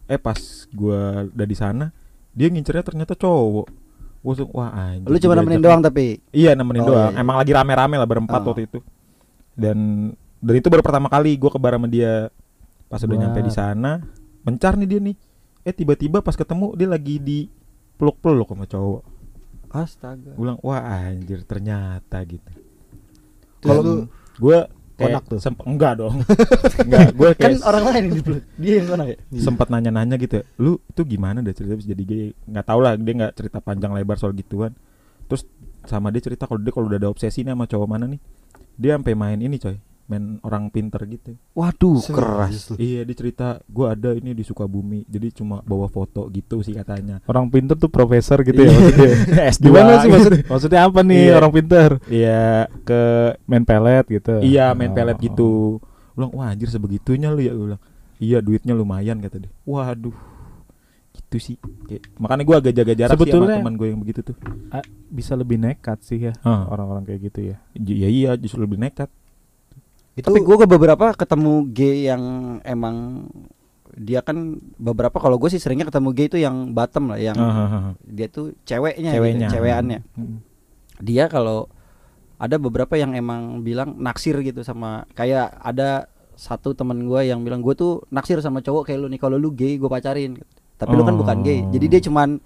Eh 0.08 0.19
pas 0.19 0.36
gue 0.67 0.99
udah 1.32 1.47
di 1.47 1.56
sana 1.56 1.86
Dia 2.34 2.49
ngincernya 2.49 2.84
ternyata 2.84 3.13
cowok. 3.13 3.67
Langsung, 4.21 4.51
wah 4.51 4.75
anjir 4.75 5.08
lu 5.08 5.17
cuma 5.23 5.39
nemenin 5.39 5.62
nih." 5.62 5.65
doang 5.65 5.80
tapi. 5.80 6.19
Iya 6.36 6.51
nemenin 6.51 6.84
Oh, 6.84 6.88
doang. 6.91 7.12
iya, 7.13 7.15
iya. 7.15 7.23
Emang 7.23 7.36
lagi 7.39 7.51
rame-rame 7.56 7.95
lah 7.95 8.10
berempat 8.10 8.41
Oh. 8.43 8.51
waktu 8.51 8.67
itu. 8.67 8.80
Dan 9.56 10.12
dan 10.38 10.53
itu 10.53 10.67
baru 10.67 10.84
pertama 10.84 11.08
kali 11.08 11.39
gue 11.39 11.47
ke 11.47 11.56
bar 11.58 11.80
sama 11.80 11.88
dia. 11.88 12.27
Pas 12.88 12.99
udah 12.99 13.17
nyampe 13.19 13.43
di 13.43 13.51
sana 13.51 13.99
Mencar 14.43 14.75
nih 14.75 14.88
dia 14.88 14.99
nih. 14.99 15.15
Eh 15.63 15.71
tiba-tiba 15.71 16.19
pas 16.19 16.36
ketemu 16.36 16.71
dia 16.75 16.88
lagi 16.88 17.19
di 17.19 17.47
peluk-peluk 17.95 18.47
sama 18.47 18.63
cowok 18.63 19.01
Astaga. 19.71 20.32
Gue 20.34 20.43
bilang 20.47 20.60
wah 20.63 20.82
anjir 20.82 21.43
ternyata 21.43 22.23
gitu 22.23 22.51
kalau 23.62 23.82
lu 23.82 23.95
gue 24.38 24.60
Konak 24.97 25.30
tuh? 25.30 25.38
enggak 25.69 26.01
dong 26.01 26.25
enggak 26.89 27.13
gue 27.13 27.30
kan 27.38 27.53
kayak 27.53 27.62
orang 27.69 27.84
lain 27.86 27.95
yang 28.01 28.08
dipeluk. 28.17 28.43
Dia 28.58 28.73
yang 28.82 28.88
konak 28.89 29.08
ya. 29.13 29.17
sempat 29.38 29.67
nanya-nanya 29.69 30.17
gitu 30.17 30.41
ya, 30.41 30.43
lu 30.58 30.82
itu 30.89 31.01
gimana 31.06 31.45
deh 31.45 31.53
cerita 31.53 31.77
bisa 31.77 31.93
jadi 31.93 32.03
gay 32.03 32.27
nggak 32.49 32.65
tahu 32.65 32.80
lah 32.82 32.97
dia 32.97 33.13
nggak 33.13 33.34
cerita 33.38 33.62
panjang 33.62 33.93
lebar 33.93 34.17
soal 34.17 34.34
gituan 34.34 34.73
terus 35.30 35.45
sama 35.86 36.10
dia 36.10 36.25
cerita 36.25 36.49
kalau 36.49 36.58
dia 36.58 36.73
kalau 36.73 36.89
udah 36.89 36.97
ada 36.97 37.10
obsesi 37.13 37.45
nih 37.45 37.53
sama 37.53 37.69
cowok 37.69 37.86
mana 37.86 38.10
nih 38.10 38.17
dia 38.73 38.97
sampai 38.97 39.13
main 39.13 39.38
ini 39.38 39.62
coy 39.62 39.77
main 40.08 40.39
orang 40.39 40.67
pinter 40.67 41.04
gitu. 41.04 41.36
Waduh, 41.52 42.00
Serius 42.00 42.15
keras. 42.15 42.52
iya 42.78 43.04
dia 43.04 43.12
cerita 43.13 43.48
gue 43.62 43.86
ada 43.86 44.12
ini 44.12 44.32
di 44.32 44.39
Sukabumi 44.39 45.04
jadi 45.04 45.32
cuma 45.34 45.60
bawa 45.62 45.86
foto 45.86 46.28
gitu 46.28 46.60
sih 46.60 46.72
katanya. 46.72 47.20
Orang 47.26 47.48
pinter 47.48 47.76
tuh 47.76 47.88
profesor 47.88 48.39
gitu 48.41 48.56
ya 48.58 48.72
maksudnya. 48.72 49.12
S2 49.54 49.63
gimana 49.63 49.91
sih 50.00 50.10
maksud 50.10 50.32
maksudnya 50.46 50.80
apa 50.82 51.00
nih 51.02 51.22
Iya. 51.22 51.34
orang 51.36 51.52
pinter 51.52 51.89
iya. 52.08 52.43
Ke 52.82 53.02
main 53.43 53.62
pelet 53.62 54.06
gitu. 54.10 54.39
Iya 54.39 54.72
main 54.72 54.89
Oh. 54.89 54.96
pelet 54.96 55.17
gitu. 55.20 55.50
Gua 55.78 56.15
bilang 56.17 56.32
wah 56.34 56.48
anjir 56.48 56.67
sebegitunya 56.67 57.28
lu 57.28 57.39
ya 57.39 57.52
gue 57.52 57.67
bilang. 57.67 57.84
Iya 58.17 58.38
duitnya 58.39 58.74
lumayan 58.74 59.20
kata 59.20 59.38
dia. 59.39 59.52
Waduh. 59.63 60.15
Gitu 61.13 61.38
sih. 61.38 61.58
Kayak, 61.84 62.08
makanya 62.15 62.43
gue 62.43 62.56
agak 62.58 62.74
jaga 62.74 62.93
jarak 62.96 63.12
sih 63.12 63.20
Sebetulnya- 63.20 63.50
sama 63.52 63.62
teman 63.62 63.76
gue 63.76 63.88
yang 63.89 64.00
begitu 64.00 64.20
tuh. 64.24 64.36
bisa 65.08 65.34
lebih 65.34 65.56
nekat 65.56 66.00
sih 66.00 66.20
ya 66.22 66.34
orang-orang 66.43 67.04
kayak 67.04 67.22
gitu 67.28 67.39
ya. 67.52 67.56
Iya 67.74 68.08
iya 68.08 68.32
justru 68.34 68.62
lebih 68.62 68.78
nekat. 68.78 69.12
Itu 70.17 70.25
Tapi 70.25 70.39
gue 70.39 70.56
ke 70.58 70.65
beberapa 70.67 71.13
ketemu 71.13 71.53
gay 71.69 72.10
yang 72.10 72.23
emang 72.63 73.30
dia 73.93 74.21
kan 74.21 74.38
beberapa 74.75 75.13
kalau 75.15 75.38
gue 75.38 75.47
sih 75.47 75.58
seringnya 75.58 75.86
ketemu 75.86 76.10
gay 76.12 76.27
itu 76.27 76.38
yang 76.38 76.69
bottom 76.71 77.10
lah 77.10 77.17
yang 77.17 77.34
Hahaha. 77.34 77.93
dia 77.99 78.27
tuh 78.27 78.53
ceweknya 78.63 79.10
Ceweknya. 79.12 79.47
gitu, 79.47 79.53
cewekannya. 79.56 79.99
Mm. 80.13 80.38
Dia 80.99 81.25
kalau 81.25 81.69
ada 82.38 82.56
beberapa 82.56 82.93
yang 82.93 83.13
emang 83.13 83.62
bilang 83.62 83.97
naksir 83.97 84.38
gitu 84.39 84.62
sama 84.62 85.06
kayak 85.12 85.53
ada 85.56 86.06
satu 86.34 86.73
temen 86.73 87.01
gue 87.03 87.21
yang 87.23 87.41
bilang 87.41 87.62
gue 87.62 87.73
tuh 87.73 88.06
naksir 88.08 88.38
sama 88.39 88.62
cowok 88.62 88.86
kayak 88.86 88.99
lu 88.99 89.08
nih 89.08 89.17
kalau 89.17 89.38
lu 89.38 89.49
gay 89.49 89.77
gue 89.77 89.86
pacarin 89.88 90.38
tapi 90.75 90.93
lu 90.93 91.01
kan 91.01 91.13
bukan 91.15 91.41
gay 91.41 91.60
Oh. 91.60 91.73
jadi 91.73 91.86
dia 91.88 92.01
cuman 92.03 92.38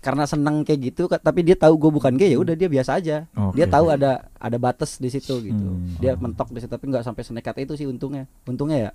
karena 0.00 0.24
seneng 0.24 0.60
kayak 0.62 0.80
gitu 0.82 1.02
tapi 1.12 1.40
dia 1.40 1.54
tahu 1.54 1.76
gue 1.76 1.90
bukan 1.92 2.12
gay 2.14 2.32
ya 2.32 2.38
udah 2.38 2.52
dia 2.52 2.66
biasa 2.66 2.96
aja 2.96 3.28
Oke. 3.30 3.54
dia 3.54 3.66
tahu 3.66 3.88
ada 3.88 4.10
ada 4.34 4.56
batas 4.56 4.96
di 4.96 5.06
situ 5.06 5.38
gitu 5.42 5.60
Hmm. 5.70 5.96
dia 5.96 6.12
mentok 6.14 6.48
di 6.48 6.58
situ 6.58 6.68
tapi 6.68 6.84
nggak 6.86 7.00
sampai 7.02 7.20
senekat 7.20 7.54
itu 7.60 7.72
sih 7.74 7.84
untungnya 7.84 8.24
untungnya 8.44 8.78
ya 8.80 8.92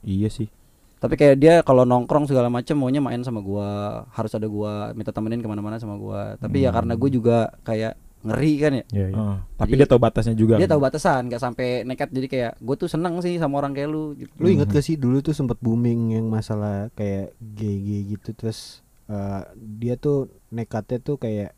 Iya 0.00 0.28
sih. 0.28 0.48
tapi 0.96 1.14
kayak 1.14 1.36
dia 1.36 1.54
kalau 1.60 1.82
nongkrong 1.82 2.26
segala 2.26 2.46
macam 2.46 2.76
maunya 2.76 2.98
main 2.98 3.18
sama 3.20 3.40
gua 3.40 3.68
harus 4.10 4.30
ada 4.30 4.44
gua 4.44 4.92
minta 4.92 5.10
temenin 5.10 5.38
ke 5.38 5.46
mana-mana 5.46 5.76
sama 5.76 5.94
gua 5.94 6.36
tapi 6.36 6.60
ya 6.60 6.68
Hmm. 6.68 6.76
karena 6.76 6.92
gue 6.94 7.10
juga 7.10 7.36
kayak 7.62 7.94
ngeri 8.20 8.52
kan 8.54 8.72
ya 8.72 8.84
Iya, 8.86 9.06
iya. 9.06 9.16
Heeh. 9.16 9.36
tapi 9.56 9.70
Jadi- 9.70 9.80
dia 9.80 9.88
tahu 9.88 9.98
batasnya 9.98 10.34
juga. 10.36 10.54
dia 10.54 10.68
tahu 10.68 10.76
batasan 10.78 11.22
nggak 11.26 11.40
sampai 11.40 11.68
nekat 11.82 12.08
jadi 12.10 12.26
kayak 12.28 12.52
gue 12.58 12.76
tuh 12.76 12.84
seneng 12.86 13.16
sih 13.18 13.34
sama 13.34 13.56
orang 13.56 13.72
kayak 13.72 13.88
lu 13.88 14.12
gitu. 14.14 14.28
Lu 14.36 14.46
inget 14.46 14.68
gak 14.68 14.84
sih 14.84 14.94
dulu 14.94 15.18
tuh 15.18 15.32
sempat 15.32 15.56
booming 15.58 16.12
yang 16.12 16.28
masalah 16.28 16.92
kayak 16.92 17.32
gay-gay 17.40 18.04
gitu 18.10 18.36
terus 18.36 18.84
eh, 19.10 19.42
dia 19.56 19.94
tuh 19.96 20.18
nekatnya 20.48 20.98
tuh 20.98 21.16
kayak 21.16 21.50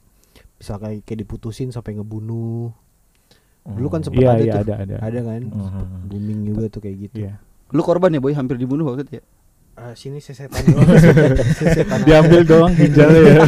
misalkan 0.57 0.99
kayak 1.01 1.21
diputusin 1.21 1.69
sampai 1.69 1.95
ngebunuh. 1.95 2.73
Dulu 3.62 3.87
kan 3.88 4.01
sempet 4.01 4.21
Iya, 4.21 4.31
ada 4.33 4.43
iya, 4.43 4.53
tuh. 4.53 4.61
ada, 4.61 4.75
ada. 4.77 4.95
Ada 5.01 5.21
kan? 5.23 5.41
Mhm. 5.45 5.55
Sempet 5.62 5.88
booming 6.05 6.41
juga 6.45 6.65
tuh 6.67 6.81
kayak 6.81 6.97
gitu. 7.01 7.17
Iya. 7.23 7.35
lu 7.71 7.81
korban 7.81 8.11
ya 8.11 8.21
boy 8.21 8.31
hampir 8.31 8.57
dibunuh 8.57 8.85
waktu 8.85 9.01
itu 9.03 9.12
ya 9.17 9.25
Ah, 9.73 9.97
sini 9.97 10.21
sesetan 10.21 10.61
doang. 10.67 10.85
sesetan 11.57 12.05
Diambil 12.05 12.45
doang 12.45 12.69
ginjalnya 12.71 13.21
ya. 13.25 13.41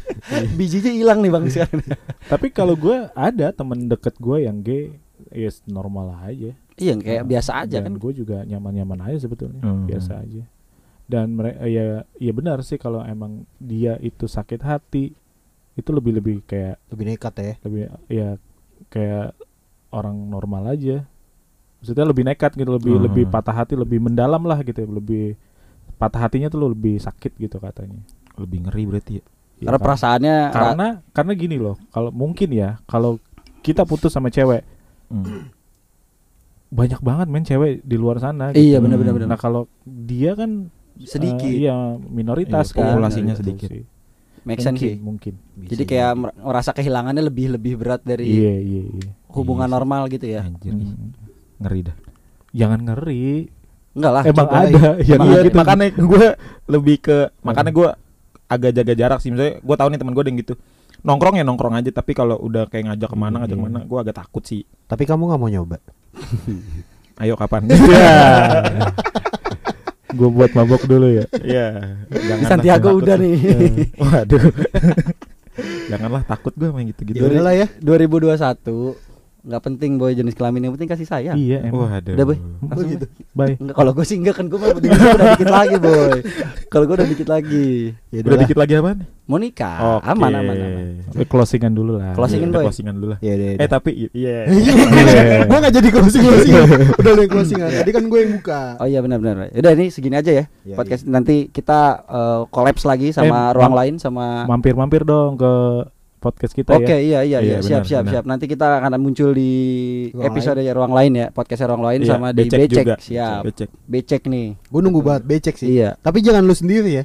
bijinya 0.58 0.90
hilang 0.90 1.22
nih 1.22 1.30
bang 1.30 1.44
sekarang 1.46 1.86
Tapi 2.26 2.50
kalau 2.50 2.74
gue 2.74 3.06
ada 3.08 3.52
temen 3.52 3.86
deket 3.86 4.18
gue 4.18 4.42
yang 4.42 4.58
gay, 4.58 4.98
ya 5.30 5.46
normal 5.64 6.10
aja. 6.18 6.50
iya 6.74 6.92
kayak 6.92 7.22
biasa 7.24 7.50
aja 7.60 7.78
Dan 7.78 7.86
kan 7.86 7.94
gue 7.96 8.12
juga 8.16 8.42
nyaman-nyaman 8.42 8.98
aja 9.04 9.18
sebetulnya, 9.20 9.62
Hmm. 9.62 9.86
biasa 9.86 10.18
aja. 10.18 10.42
Dan 11.08 11.34
mereka 11.34 11.64
ya, 11.64 11.86
ya 12.14 12.32
benar 12.32 12.60
sih 12.60 12.76
kalau 12.76 13.00
emang 13.00 13.48
dia 13.56 13.96
itu 13.98 14.28
sakit 14.28 14.60
hati, 14.60 15.16
itu 15.72 15.90
lebih 15.90 16.12
lebih 16.14 16.34
kayak 16.44 16.76
Lebih 16.88 17.04
nekat 17.06 17.34
ya. 17.34 17.54
lebih 17.64 17.82
ya 18.06 18.28
kayak 18.86 19.32
orang 19.88 20.28
normal 20.28 20.68
aja. 20.68 21.08
Maksudnya 21.80 22.04
lebih 22.04 22.24
nekat 22.24 22.52
gitu, 22.52 22.68
lebih 22.68 22.92
Hmm. 22.92 23.04
lebih 23.08 23.24
patah 23.26 23.54
hati, 23.54 23.72
lebih 23.72 23.98
mendalam 23.98 24.42
lah 24.42 24.60
gitu, 24.60 24.84
lebih 24.84 25.32
patah 25.96 26.20
hatinya 26.20 26.46
tuh 26.46 26.68
lebih 26.68 27.00
sakit 27.00 27.34
gitu 27.36 27.56
katanya. 27.56 28.04
Lebih 28.36 28.68
ngeri 28.68 28.84
berarti 28.84 29.12
ya. 29.16 29.24
Ya, 29.58 29.64
karena 29.64 29.72
kar- 29.72 29.86
perasaannya 29.88 30.36
karena 30.52 30.86
karena 31.10 31.32
gini 31.34 31.56
loh, 31.56 31.74
kalau 31.88 32.12
mungkin 32.12 32.52
ya, 32.52 32.78
kalau 32.84 33.16
kita 33.58 33.82
putus 33.82 34.12
sama 34.12 34.28
cewek, 34.28 34.60
Hmm. 35.08 35.48
banyak 36.68 37.00
banget 37.00 37.26
men 37.26 37.42
cewek 37.42 37.80
di 37.80 37.96
luar 37.96 38.20
sana. 38.20 38.52
iya 38.52 38.76
gitu. 38.76 38.84
benar-benar 38.84 39.12
benar. 39.16 39.28
Nah 39.30 39.40
kalau 39.40 39.64
dia 39.86 40.36
kan 40.36 40.68
sedikit 41.00 41.46
eh, 41.46 41.62
iya 41.62 41.76
minoritas 42.00 42.66
Iya, 42.66 42.74
kan, 42.74 42.82
populasinya 42.88 43.32
gitu 43.32 43.42
sedikit. 43.44 43.68
sih. 43.68 43.84
make 44.40 44.58
sense 44.58 44.74
mungkin, 44.74 44.88
sih 44.88 44.94
mungkin. 44.98 45.34
Bisa 45.54 45.70
jadi 45.70 45.84
kayak 45.84 46.10
mer- 46.14 46.36
merasa 46.40 46.70
kehilangannya 46.72 47.20
lebih 47.22 47.46
lebih 47.52 47.72
berat 47.76 48.00
dari 48.00 48.24
Iya 48.24 48.54
iya 48.56 48.82
iya. 48.88 49.10
hubungan 49.28 49.66
Iya 49.66 49.74
normal 49.74 50.08
gitu 50.08 50.24
ya 50.26 50.40
Anjir 50.42 50.72
Hmm. 50.72 51.12
ngeri 51.58 51.80
dah. 51.84 51.96
Jangan 52.50 52.80
ngeri. 52.82 53.52
enggak 53.90 54.12
lah 54.14 54.22
Emang 54.24 54.48
ada 54.48 54.64
yang 55.04 55.18
Emang 55.18 55.28
Iya, 55.28 55.40
gitu. 55.44 55.56
makanya 55.56 55.86
gue 55.92 56.26
lebih 56.66 56.96
ke 56.98 57.16
makanya 57.40 57.70
gue 57.70 57.88
agak 58.46 58.72
jaga 58.72 58.94
jarak 58.94 59.18
sih. 59.18 59.28
Misalnya 59.28 59.58
gue 59.58 59.76
tahu 59.76 59.88
nih 59.88 59.98
teman 59.98 60.12
gue 60.12 60.22
ada 60.22 60.30
yang 60.30 60.40
gitu. 60.40 60.54
Nongkrong 60.98 61.34
ya 61.34 61.44
nongkrong 61.44 61.74
aja 61.74 61.90
tapi 61.92 62.10
kalau 62.12 62.38
udah 62.38 62.66
kayak 62.66 62.88
ngajak 62.88 63.06
ke 63.06 63.16
mana 63.16 63.36
ngajak 63.38 63.52
Iya. 63.52 63.60
ke 63.60 63.66
mana 63.68 63.78
gue 63.84 63.98
agak 64.00 64.16
takut 64.16 64.42
sih. 64.42 64.62
Tapi 64.82 65.02
kamu 65.04 65.28
nggak 65.28 65.38
mau 65.38 65.50
nyoba. 65.50 65.76
Ayo 67.20 67.34
kapan? 67.34 67.66
Iya. 70.18 70.26
gue 70.26 70.28
buat 70.34 70.50
mabok 70.50 70.82
dulu 70.90 71.06
ya. 71.14 71.24
Iya. 71.38 71.66
Di 72.10 72.44
Santiago 72.50 72.98
udah 72.98 73.14
nih. 73.14 73.38
Waduh. 74.02 74.50
Janganlah 75.86 76.22
takut 76.26 76.50
gue 76.58 76.68
main 76.74 76.90
gitu-gitu. 76.90 77.22
Ya 77.22 77.30
udahlah 77.30 77.54
ya. 77.54 77.66
2021 77.78 79.07
nggak 79.38 79.62
penting 79.62 79.96
boy 79.96 80.10
jenis 80.12 80.34
kelamin 80.34 80.66
yang 80.66 80.74
penting 80.74 80.90
kasih 80.90 81.06
sayang. 81.06 81.38
Iya 81.38 81.70
emang. 81.70 81.86
Waduh. 81.86 82.14
Udah, 82.18 82.26
Boy. 82.26 82.38
Oh 82.38 82.66
Langsung 82.68 82.90
gitu. 82.90 83.06
Bye. 83.32 83.54
Enggak, 83.56 83.76
kalau 83.78 83.90
gue 83.94 84.04
sih 84.04 84.16
enggak 84.18 84.34
kan 84.34 84.44
gue 84.50 84.58
udah, 84.58 84.70
dikit 84.76 85.48
lagi 85.48 85.76
boy. 85.78 86.10
Kalau 86.66 86.84
gue 86.84 86.94
udah 86.98 87.08
dikit 87.08 87.28
lagi. 87.30 87.68
Ya 88.10 88.20
Udah 88.26 88.38
dikit 88.42 88.58
lagi 88.58 88.72
apaan? 88.74 88.98
Mau 89.28 89.36
nikah, 89.36 90.00
Oke. 90.00 90.08
Ah, 90.08 90.12
aman 90.16 90.32
aman 90.40 90.56
aman. 90.56 90.84
Eh, 91.12 91.26
Closingan 91.28 91.72
dulu 91.76 92.00
lah. 92.00 92.16
Closingin, 92.16 92.48
Iya, 92.48 92.56
Boy. 92.56 92.64
Closingan 92.64 92.94
dulu 92.96 93.08
lah. 93.12 93.18
Ya 93.20 93.32
udah. 93.36 93.50
Eh 93.60 93.68
tapi 93.68 93.90
iya. 94.10 94.36
Gua 95.52 95.58
gak 95.60 95.74
jadi 95.76 95.88
closing 95.92 96.22
closing. 96.24 96.54
Udah 96.96 97.10
lu 97.12 97.20
yang 97.22 97.32
closingan. 97.32 97.68
Tadi 97.70 97.90
kan 97.92 98.04
gue 98.08 98.18
yang 98.24 98.32
buka. 98.40 98.60
Oh 98.80 98.86
iya 98.88 99.04
benar 99.04 99.20
benar. 99.20 99.52
Udah 99.52 99.70
ini 99.76 99.92
segini 99.92 100.16
aja 100.16 100.32
ya. 100.32 100.44
Podcast 100.72 101.04
nanti 101.04 101.52
kita 101.52 101.80
eh, 102.08 102.40
collapse 102.48 102.88
lagi 102.88 103.12
sama 103.12 103.52
Eh, 103.52 103.54
ruang 103.54 103.74
lain 103.76 103.94
sama 104.00 104.48
Mampir-mampir 104.48 105.04
dong 105.04 105.36
ke 105.36 105.52
podcast 106.18 106.52
kita 106.52 106.70
Oke 106.72 106.90
ya. 106.92 106.98
iya 106.98 107.20
iya 107.22 107.38
Iya, 107.38 107.40
iya 107.40 107.58
siap 107.58 107.80
benar, 107.80 107.86
siap 107.86 108.02
benar. 108.02 108.12
siap 108.12 108.24
nanti 108.26 108.44
kita 108.46 108.66
akan 108.76 108.92
muncul 108.96 109.30
di 109.30 109.52
Ruang 110.10 110.26
episode 110.26 110.60
ya 110.60 110.72
ruang 110.72 110.90
lain 110.90 111.12
ya 111.14 111.26
podcast 111.28 111.62
ruang 111.64 111.80
lain 111.80 112.00
Iya, 112.00 112.10
sama 112.12 112.26
di 112.30 112.42
becek 112.44 112.58
becek 112.60 112.84
juga. 112.84 112.94
siap 112.98 113.40
Becek. 113.44 113.68
becek 113.84 114.22
nih 114.24 114.46
Gue 114.64 114.80
nunggu 114.80 115.00
banget 115.00 115.22
becek 115.24 115.54
sih. 115.54 115.68
iya 115.72 115.94
Tapi 115.96 116.18
jangan 116.20 116.42
lu 116.42 116.52
sendiri 116.52 116.90
ya. 116.92 117.04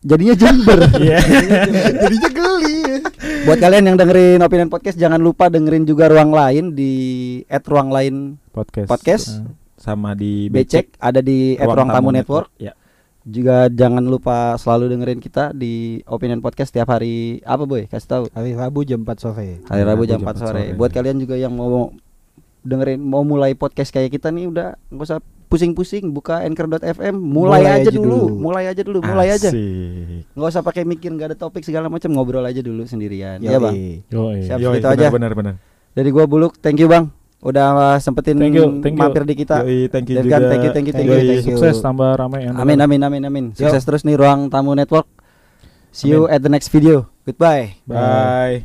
jadinya 0.00 0.34
jember 0.34 0.78
Iya. 1.00 1.18
Jadinya 2.02 2.28
geli. 2.28 2.76
ya. 2.82 2.98
buat 3.44 3.56
kalian 3.56 3.84
yang 3.86 3.96
dengerin 3.96 4.40
opinion 4.40 4.66
podcast 4.66 4.96
jangan 4.96 5.16
lupa 5.16 5.46
dengerin 5.46 5.82
juga 5.82 6.06
ruang 6.06 6.30
lain 6.30 6.74
di 6.74 6.92
at 7.46 7.62
ruang 7.62 7.88
lain 7.88 8.34
Podcast. 8.50 8.88
Podcast. 8.88 9.26
Eh, 9.32 9.46
Sama 9.74 10.12
di 10.12 10.46
becek 10.46 10.94
ada 10.96 11.18
di 11.18 11.54
at 11.54 11.64
ruang 11.64 11.86
tamu 11.88 12.10
network 12.10 12.50
Ya. 12.56 12.74
Juga 13.22 13.66
jangan 13.66 14.02
lupa 14.02 14.58
selalu 14.58 14.90
dengerin 14.90 15.18
kita 15.18 15.50
di 15.52 16.02
opinion 16.04 16.38
podcast 16.38 16.68
tiap 16.68 16.90
hari 16.90 17.38
apa 17.42 17.62
boy 17.62 17.86
kasih 17.86 18.08
tahu 18.08 18.24
Hari 18.28 18.52
Rabu 18.52 18.82
jam 18.82 19.00
4 19.00 19.14
sore. 19.16 19.62
hari 19.62 19.82
Rabu 19.82 20.02
jam 20.04 20.18
4 20.18 20.34
sore. 20.34 20.42
sore. 20.42 20.64
Buat 20.74 20.90
kalian 20.90 21.16
juga 21.16 21.34
yang 21.34 21.54
mau 21.54 21.94
dengerin 22.62 22.98
mau 22.98 23.22
mulai 23.22 23.54
podcast 23.54 23.90
kayak 23.90 24.10
kita 24.10 24.30
nih 24.30 24.46
udah 24.46 24.74
nggak 24.88 25.02
usah 25.02 25.18
pusing-pusing 25.46 26.10
buka 26.10 26.40
anchor.fm 26.40 27.12
mulai, 27.12 27.60
Mulai 27.60 27.62
aja, 27.62 27.78
aja 27.78 27.90
dulu. 27.92 28.06
dulu. 28.08 28.26
mulai 28.40 28.64
aja 28.66 28.82
dulu 28.82 28.98
mulai 29.02 29.28
aja 29.30 29.50
nggak 30.32 30.48
usah 30.48 30.62
pakai 30.62 30.82
mikir 30.82 31.12
nggak 31.12 31.28
ada 31.30 31.38
topik 31.38 31.60
segala 31.60 31.86
macam 31.86 32.08
ngobrol 32.08 32.42
aja 32.42 32.58
dulu 32.58 32.86
sendirian 32.86 33.38
Yoi. 33.38 33.50
ya 33.50 33.58
bang 33.60 33.74
Yoi. 34.08 34.38
Siap. 34.42 34.58
Yoi, 34.58 34.78
benar, 34.78 34.94
aja. 34.96 35.06
Benar 35.10 35.32
benar. 35.34 35.54
dari 35.92 36.08
gua 36.08 36.24
buluk 36.24 36.56
thank 36.58 36.78
you 36.78 36.88
bang 36.88 37.21
udah 37.42 37.98
sempetin 37.98 38.38
Thank 38.38 38.54
you, 38.54 38.78
thank 38.78 38.94
you. 38.94 39.02
mampir 39.02 39.26
di 39.26 39.34
kita 39.34 39.66
Yoi, 39.66 39.90
thank 39.90 40.06
you 40.06 40.14
Devgan, 40.14 40.38
juga. 40.38 40.46
thank 40.46 40.62
you, 40.62 40.70
thank 40.70 40.86
you, 40.86 40.94
thank 40.94 41.08
you, 41.10 41.14
thank 41.18 41.42
you. 41.42 41.58
Sukses 41.58 41.82
tambah 41.82 42.14
ramai 42.14 42.46
yang 42.46 42.54
amin 42.54 42.78
amin 42.78 43.00
amin 43.02 43.22
amin 43.26 43.44
sukses 43.58 43.82
terus 43.82 44.06
nih 44.06 44.14
ruang 44.14 44.46
tamu 44.46 44.78
network 44.78 45.10
see 45.90 46.14
you 46.14 46.30
Amin. 46.30 46.34
at 46.38 46.40
the 46.46 46.50
next 46.50 46.70
video 46.70 47.10
goodbye 47.26 47.74
Bye. 47.82 48.62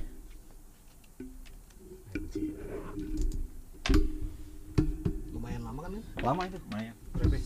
Lumayan 5.33 5.61
lama 5.65 5.79
kan? 5.81 5.91
lama 6.21 6.41
itu 6.45 6.57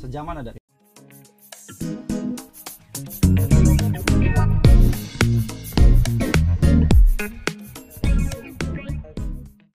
sejaman 0.03 0.35
ada 0.43 0.51